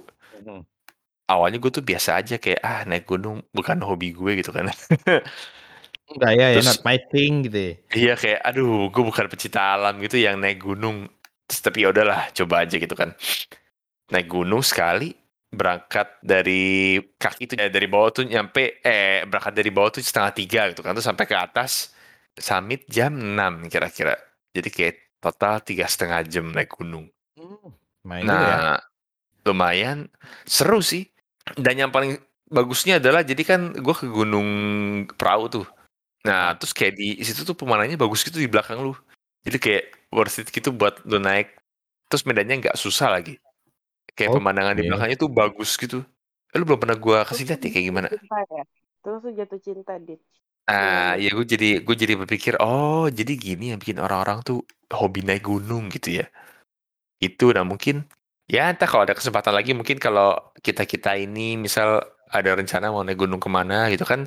[1.30, 4.66] Awalnya gue tuh biasa aja kayak ah naik gunung bukan hobi gue gitu kan.
[6.10, 7.72] enggak ya, ya Terus- not my thing gitu ya.
[7.94, 11.06] Iya kayak aduh gue bukan pecinta alam gitu yang naik gunung.
[11.46, 13.14] Terus tapi ya udahlah coba aja gitu kan.
[14.10, 15.14] Naik gunung sekali
[15.50, 20.30] berangkat dari kaki itu eh, dari bawah tuh nyampe eh berangkat dari bawah tuh setengah
[20.30, 21.90] tiga gitu kan terus sampai ke atas
[22.38, 24.14] summit jam 6 kira-kira.
[24.50, 27.06] Jadi kayak total tiga setengah jam naik gunung.
[28.02, 28.78] main dulu ya Nah
[29.46, 29.98] lumayan
[30.46, 31.06] seru sih.
[31.57, 32.18] Dan yang paling
[32.51, 34.49] bagusnya adalah jadi kan gue ke gunung
[35.14, 35.66] perahu tuh.
[36.26, 38.93] Nah terus kayak di situ tuh pemandangannya bagus gitu di belakang lu.
[39.47, 41.57] Jadi kayak worth it gitu buat lu naik.
[42.11, 43.38] Terus medannya nggak susah lagi.
[44.12, 46.05] Kayak pemandangan di belakangnya tuh bagus gitu.
[46.51, 48.09] Eh, lu belum pernah gua kasih lihat ya kayak gimana?
[48.11, 48.64] Ya?
[49.01, 50.20] Terus lu jatuh cinta, Dit.
[50.68, 54.62] Ah, ya gue jadi gue jadi berpikir, oh jadi gini yang bikin orang-orang tuh
[54.93, 56.30] hobi naik gunung gitu ya.
[57.18, 58.07] Itu nah mungkin
[58.51, 63.07] ya entah kalau ada kesempatan lagi mungkin kalau kita kita ini misal ada rencana mau
[63.07, 64.26] naik gunung ke mana gitu kan.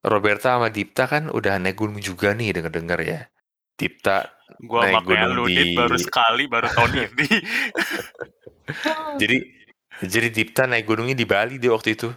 [0.00, 3.20] Roberta sama Dipta kan udah naik gunung juga nih denger-dengar ya.
[3.76, 4.30] Dipta
[4.60, 7.26] Gua Naik gunung di- baru sekali baru tahun ini.
[9.20, 9.36] jadi
[10.00, 12.08] jadi Dipta naik gunungnya di Bali dia waktu itu.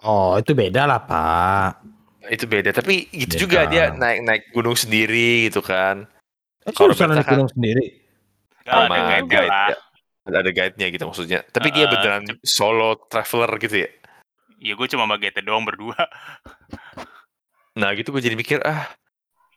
[0.00, 1.84] oh itu beda lah pak
[2.32, 3.40] Itu beda tapi gitu Beda.
[3.40, 6.08] juga dia naik naik gunung sendiri gitu kan.
[6.64, 7.84] eh, Kalau Roberta naik kan- gunung sendiri
[8.64, 9.89] Gak ada sama
[10.30, 11.42] Ada ada guide-nya gitu maksudnya.
[11.50, 13.90] Tapi dia Ah, beneran solo traveler gitu ya.
[14.62, 15.98] Ya gue cuma sama GT doang berdua.
[17.70, 18.90] Nah gitu gue jadi mikir ah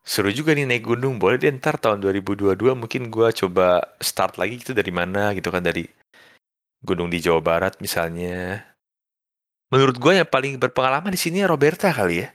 [0.05, 1.17] seru juga nih naik gunung.
[1.17, 5.65] Boleh deh ntar tahun 2022 mungkin gue coba start lagi gitu dari mana gitu kan
[5.65, 5.89] dari
[6.85, 8.61] gunung di Jawa Barat misalnya.
[9.73, 12.29] Menurut gue yang paling berpengalaman di sini Roberta kali ya.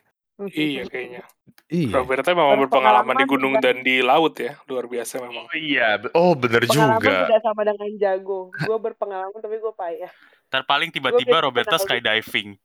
[0.51, 1.22] Iya kayaknya.
[1.68, 5.44] Iya Roberta memang berpengalaman di gunung dan- dan di laut ya, luar biasa memang.
[5.44, 7.28] Oh iya, oh bener Pengalaman juga.
[7.28, 8.40] tidak sama dengan jago.
[8.56, 10.12] Gue berpengalaman tapi gue payah.
[10.48, 11.84] Ntar paling tiba-tiba Roberta kenal.
[11.84, 12.56] skydiving.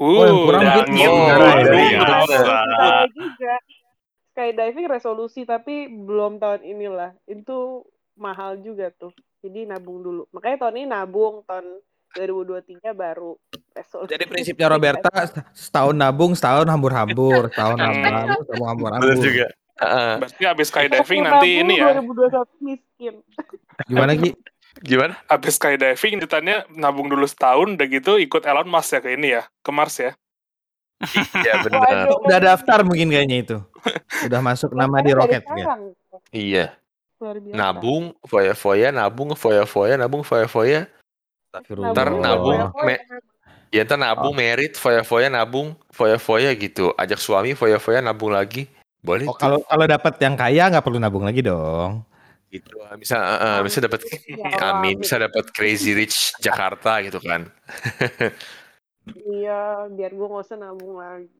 [0.00, 1.28] Uh, yang kurang mungkin oh,
[1.76, 3.04] iya.
[3.12, 3.54] juga.
[4.32, 7.12] skydiving resolusi tapi belum tahun inilah.
[7.28, 7.84] Itu
[8.16, 9.12] mahal juga tuh.
[9.44, 10.24] Jadi nabung dulu.
[10.32, 11.80] Makanya tahun ini nabung tahun
[12.16, 13.38] 2023 baru
[13.70, 14.10] resolusi.
[14.10, 15.10] Jadi prinsipnya Roberta
[15.54, 18.90] setahun nabung, setahun hambur-hambur, setahun nabung, setahun hambur-hambur.
[19.06, 19.46] Bener juga.
[19.80, 20.12] Heeh.
[20.20, 21.88] Berarti abis skydiving nanti nabung ini ya.
[22.02, 23.14] 2021 miskin.
[23.90, 24.30] Gimana Ki?
[24.84, 25.14] Gimana?
[25.30, 29.42] Abis skydiving ceritanya nabung dulu setahun udah gitu ikut Elon Musk ya ke ini ya.
[29.64, 30.12] Ke Mars ya.
[31.40, 32.12] Iya benar.
[32.12, 33.56] Udah daftar mungkin kayaknya itu.
[34.28, 35.66] Udah masuk nama di roket ya.
[36.28, 36.66] Iya.
[37.52, 40.88] Nabung, foya-foya, nabung, foya-foya, nabung, foya-foya.
[41.50, 42.70] Ntar nabung.
[42.86, 43.02] me-
[43.70, 46.90] Ya ntar nabung, merit, foya-foya, nabung, foya-foya gitu.
[46.98, 48.66] Ajak suami, foya-foya, nabung lagi.
[48.98, 52.02] Boleh Oh, kalau kalau dapat yang kaya nggak perlu nabung lagi dong.
[52.50, 52.82] gitu.
[52.98, 57.46] Bisa, eh, bisa dapat, Ya, amin, bisa dapat crazy rich Jakarta gitu kan.
[59.14, 61.30] Iya, biar gue nggak usah nabung lagi.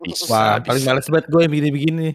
[0.00, 0.72] Bisa, Wah, bisa.
[0.72, 2.08] paling males banget gue yang begini-begini.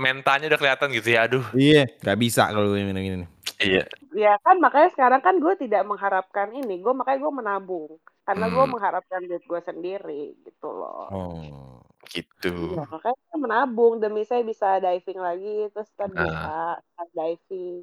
[0.00, 1.44] Mentanya udah kelihatan gitu ya, aduh.
[1.52, 3.28] Iya, nggak bisa kalau gue yang begini.
[3.58, 3.84] Iya.
[4.14, 6.78] ya kan makanya sekarang kan gue tidak mengharapkan ini.
[6.78, 7.90] Gue makanya gue menabung.
[8.22, 8.72] Karena gue Hmm.
[8.74, 11.10] mengharapkan duit gue sendiri gitu loh.
[11.10, 11.82] Oh.
[12.08, 12.78] Gitu.
[12.78, 16.74] Ya, makanya saya menabung demi saya bisa diving lagi terus ntar Ah.
[16.78, 17.82] bisa diving.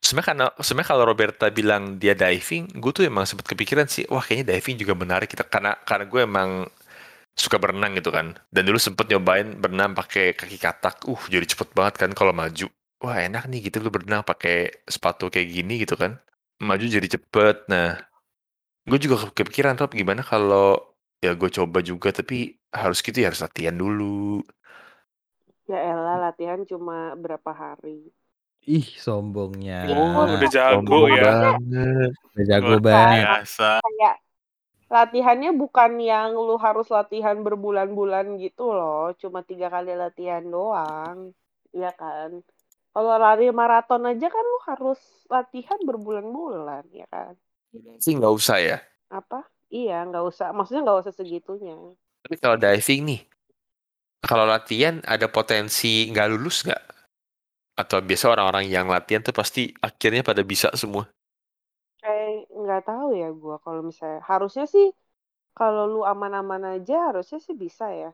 [0.00, 4.22] Sebenarnya karena sebenarnya kalau Roberta bilang dia diving, gue tuh emang sempat kepikiran sih, wah
[4.22, 6.50] kayaknya diving juga menarik kita karena karena gue emang
[7.36, 8.32] suka berenang gitu kan.
[8.48, 11.04] Dan dulu sempet nyobain berenang pakai kaki katak.
[11.04, 12.66] Uh, jadi cepet banget kan kalau maju.
[13.04, 14.56] Wah, enak nih gitu lu berenang pakai
[14.94, 16.12] sepatu kayak gini gitu kan.
[16.68, 17.56] Maju jadi cepet.
[17.72, 17.88] Nah,
[18.88, 20.68] gue juga ke- kepikiran tuh gimana kalau
[21.24, 22.36] ya gue coba juga tapi
[22.72, 24.42] harus gitu ya harus latihan dulu.
[25.70, 27.96] Ya elah latihan cuma berapa hari.
[28.76, 29.76] Ih, sombongnya.
[30.16, 31.24] Oh, udah jago Sombong ya.
[31.24, 32.10] banget.
[32.32, 33.26] Udah jago Luar banget.
[33.30, 33.64] biasa.
[33.82, 34.14] Kayak
[34.96, 39.00] latihannya bukan yang lu harus latihan berbulan-bulan gitu loh.
[39.22, 41.18] Cuma tiga kali latihan doang.
[41.76, 42.30] Iya kan?
[42.96, 44.96] Kalau lari maraton aja kan lu harus
[45.28, 47.36] latihan berbulan-bulan ya kan?
[48.00, 48.76] Sih nggak usah ya.
[49.12, 49.44] Apa?
[49.68, 50.56] Iya, nggak usah.
[50.56, 51.76] Maksudnya nggak usah segitunya.
[52.24, 53.20] Tapi kalau diving nih,
[54.24, 56.82] kalau latihan ada potensi nggak lulus nggak?
[57.76, 61.04] Atau biasa orang-orang yang latihan tuh pasti akhirnya pada bisa semua.
[62.00, 64.88] Kayak nggak tahu ya gua kalau misalnya harusnya sih
[65.58, 68.10] kalau lu aman-aman aja harusnya sih bisa ya.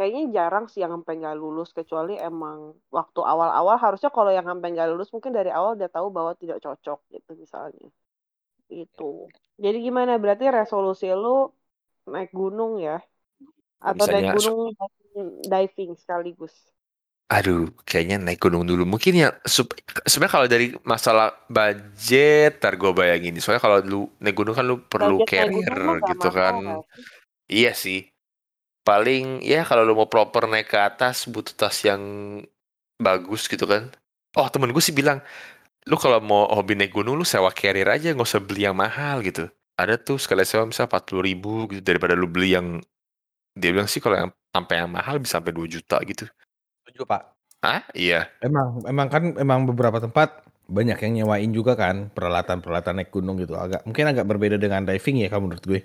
[0.00, 4.72] Kayaknya jarang sih yang sampai nggak lulus kecuali emang waktu awal-awal harusnya kalau yang sampai
[4.72, 7.92] nggak lulus mungkin dari awal udah tahu bahwa tidak cocok gitu misalnya.
[8.72, 9.28] Itu.
[9.60, 10.16] Jadi gimana?
[10.16, 11.52] Berarti resolusi lu
[12.08, 12.96] naik gunung ya?
[13.76, 14.60] Atau naik Misalnya, gunung
[15.44, 16.56] diving sekaligus?
[17.28, 18.88] Aduh, kayaknya naik gunung dulu.
[18.88, 23.36] Mungkin ya, sebenarnya kalau dari masalah budget, ntar gue bayangin.
[23.36, 26.54] Soalnya kalau lu naik gunung kan lu perlu Budget naik carrier gitu kan.
[27.52, 28.08] Iya sih.
[28.90, 32.02] Paling ya kalau lu mau proper naik ke atas butuh tas yang
[32.98, 33.94] bagus gitu kan.
[34.38, 35.22] Oh temen gue sih bilang,
[35.90, 39.22] lu kalau mau hobi naik gunung lu sewa carrier aja nggak usah beli yang mahal
[39.22, 39.46] gitu.
[39.80, 42.66] Ada tuh sekali sewa misalnya 40 ribu gitu daripada lu beli yang
[43.58, 46.24] dia bilang sih kalau yang sampai yang mahal bisa sampai 2 juta gitu.
[46.84, 47.22] Setuju, Pak.
[47.64, 48.28] Ah iya.
[48.44, 53.54] Emang emang kan emang beberapa tempat banyak yang nyewain juga kan peralatan-peralatan naik gunung gitu
[53.58, 55.80] agak mungkin agak berbeda dengan diving ya kalau menurut gue.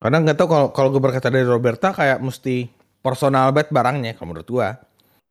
[0.00, 2.64] Karena nggak tahu kalau kalau gue berkata dari Roberta kayak mesti
[3.04, 4.68] personal bed barangnya kalau menurut gua.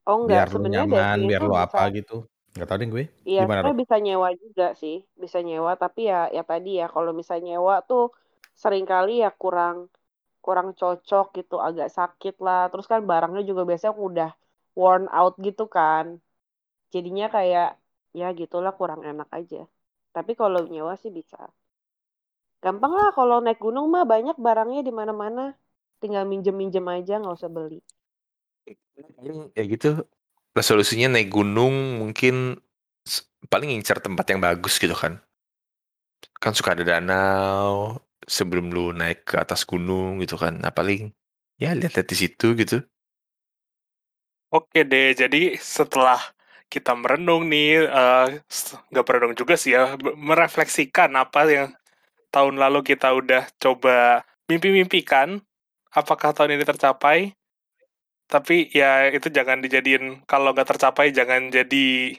[0.10, 2.16] Oh Biar enggak, lu sebenarnya nyaman, biar lu bisa apa gitu.
[2.54, 3.04] Nggak tahu deh gue.
[3.30, 5.72] Iya, Gimana, bisa nyewa juga sih, bisa nyewa.
[5.84, 8.04] Tapi ya, ya tadi ya, kalau misalnya nyewa tuh
[8.62, 9.78] sering kali ya kurang
[10.46, 12.60] kurang cocok gitu, agak sakit lah.
[12.72, 14.30] Terus kan barangnya juga biasanya udah
[14.80, 16.06] worn out gitu kan.
[16.94, 17.68] Jadinya kayak
[18.20, 19.58] ya gitulah kurang enak aja.
[20.16, 21.38] Tapi kalau nyewa sih bisa.
[22.64, 25.42] Gampang lah kalau naik gunung mah banyak barangnya di mana-mana.
[26.02, 27.78] Tinggal minjem-minjem aja, nggak usah beli.
[29.18, 29.90] Paling ya gitu
[30.58, 32.60] resolusinya naik gunung mungkin
[33.52, 35.14] paling ngincar tempat yang bagus gitu kan
[36.44, 38.00] kan suka ada danau
[38.36, 41.00] sebelum lu naik ke atas gunung gitu kan nah paling
[41.62, 42.76] ya lihat-lihat di situ gitu
[44.56, 45.38] Oke deh, jadi
[45.76, 46.18] setelah
[46.74, 47.66] kita merenung nih,
[47.98, 48.26] eh,
[48.90, 49.82] nggak merenung juga sih ya,
[50.30, 51.68] merefleksikan apa yang
[52.30, 55.42] tahun lalu kita udah coba mimpi-mimpikan,
[55.94, 57.34] apakah tahun ini tercapai?
[58.30, 62.14] Tapi ya itu jangan dijadiin, kalau nggak tercapai jangan jadi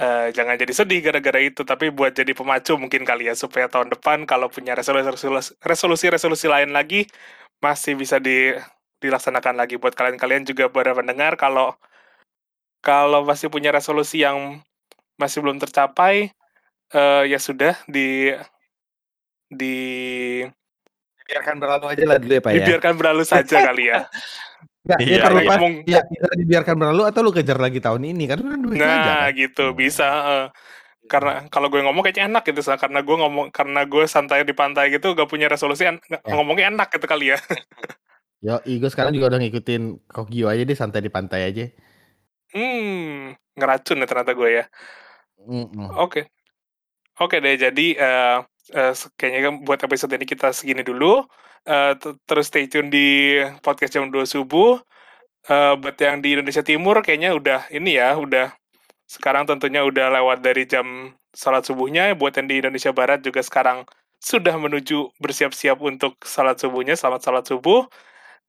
[0.00, 3.92] eh, jangan jadi sedih gara-gara itu, tapi buat jadi pemacu mungkin kali ya, supaya tahun
[3.92, 7.04] depan kalau punya resolusi- resolusi-resolusi lain lagi,
[7.60, 8.52] masih bisa di
[9.00, 11.76] dilaksanakan lagi buat kalian-kalian juga para pendengar kalau
[12.80, 14.64] kalau masih punya resolusi yang
[15.20, 16.32] masih belum tercapai
[16.94, 18.32] eh, ya sudah di
[19.48, 19.76] di
[21.26, 22.56] biarkan berlalu aja lah dulu ya Pak ya.
[22.62, 24.06] Dibiarkan berlalu saja kali ya.
[24.86, 25.48] Nggak, Iya, ya kalau iya.
[25.50, 28.78] pas Ngomong- ya bisa dibiarkan berlalu atau lu kejar lagi tahun ini kan kan duit
[28.78, 29.34] aja Nah, kan.
[29.34, 30.06] gitu bisa.
[30.26, 30.46] eh.
[31.06, 32.74] karena kalau gue ngomong kayaknya enak gitu, Sa.
[32.74, 36.18] karena gue ngomong karena gue santai di pantai gitu, gak punya resolusi, en- Ya.
[36.26, 37.38] ngomongnya enak gitu kali ya.
[38.42, 41.62] Yo, gue sekarang juga udah ngikutin Kokgyo aja deh santai di pantai aja.
[42.50, 44.64] Hmm, ngeracun ya ternyata gue ya.
[45.94, 46.26] Oke.
[47.16, 48.38] Oke deh, jadi eh,
[48.72, 51.26] eh, kayaknya kan buat episode ini kita segini dulu.
[51.66, 54.78] Eh, t- terus stay tune di podcast jam 2 subuh.
[55.46, 58.50] Eh, buat yang di Indonesia Timur kayaknya udah ini ya, udah
[59.06, 62.14] sekarang tentunya udah lewat dari jam salat subuhnya.
[62.18, 63.86] Buat yang di Indonesia Barat juga sekarang
[64.18, 66.94] sudah menuju bersiap-siap untuk salat subuhnya.
[66.98, 67.86] Selamat salat subuh.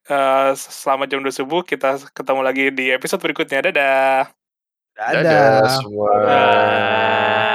[0.07, 1.61] Eh, selamat jam 2 subuh.
[1.67, 3.59] Kita ketemu lagi di episode berikutnya.
[3.69, 4.31] Dadah.
[4.97, 5.69] Dadah.
[5.69, 6.11] semua.
[6.25, 7.46] Bye.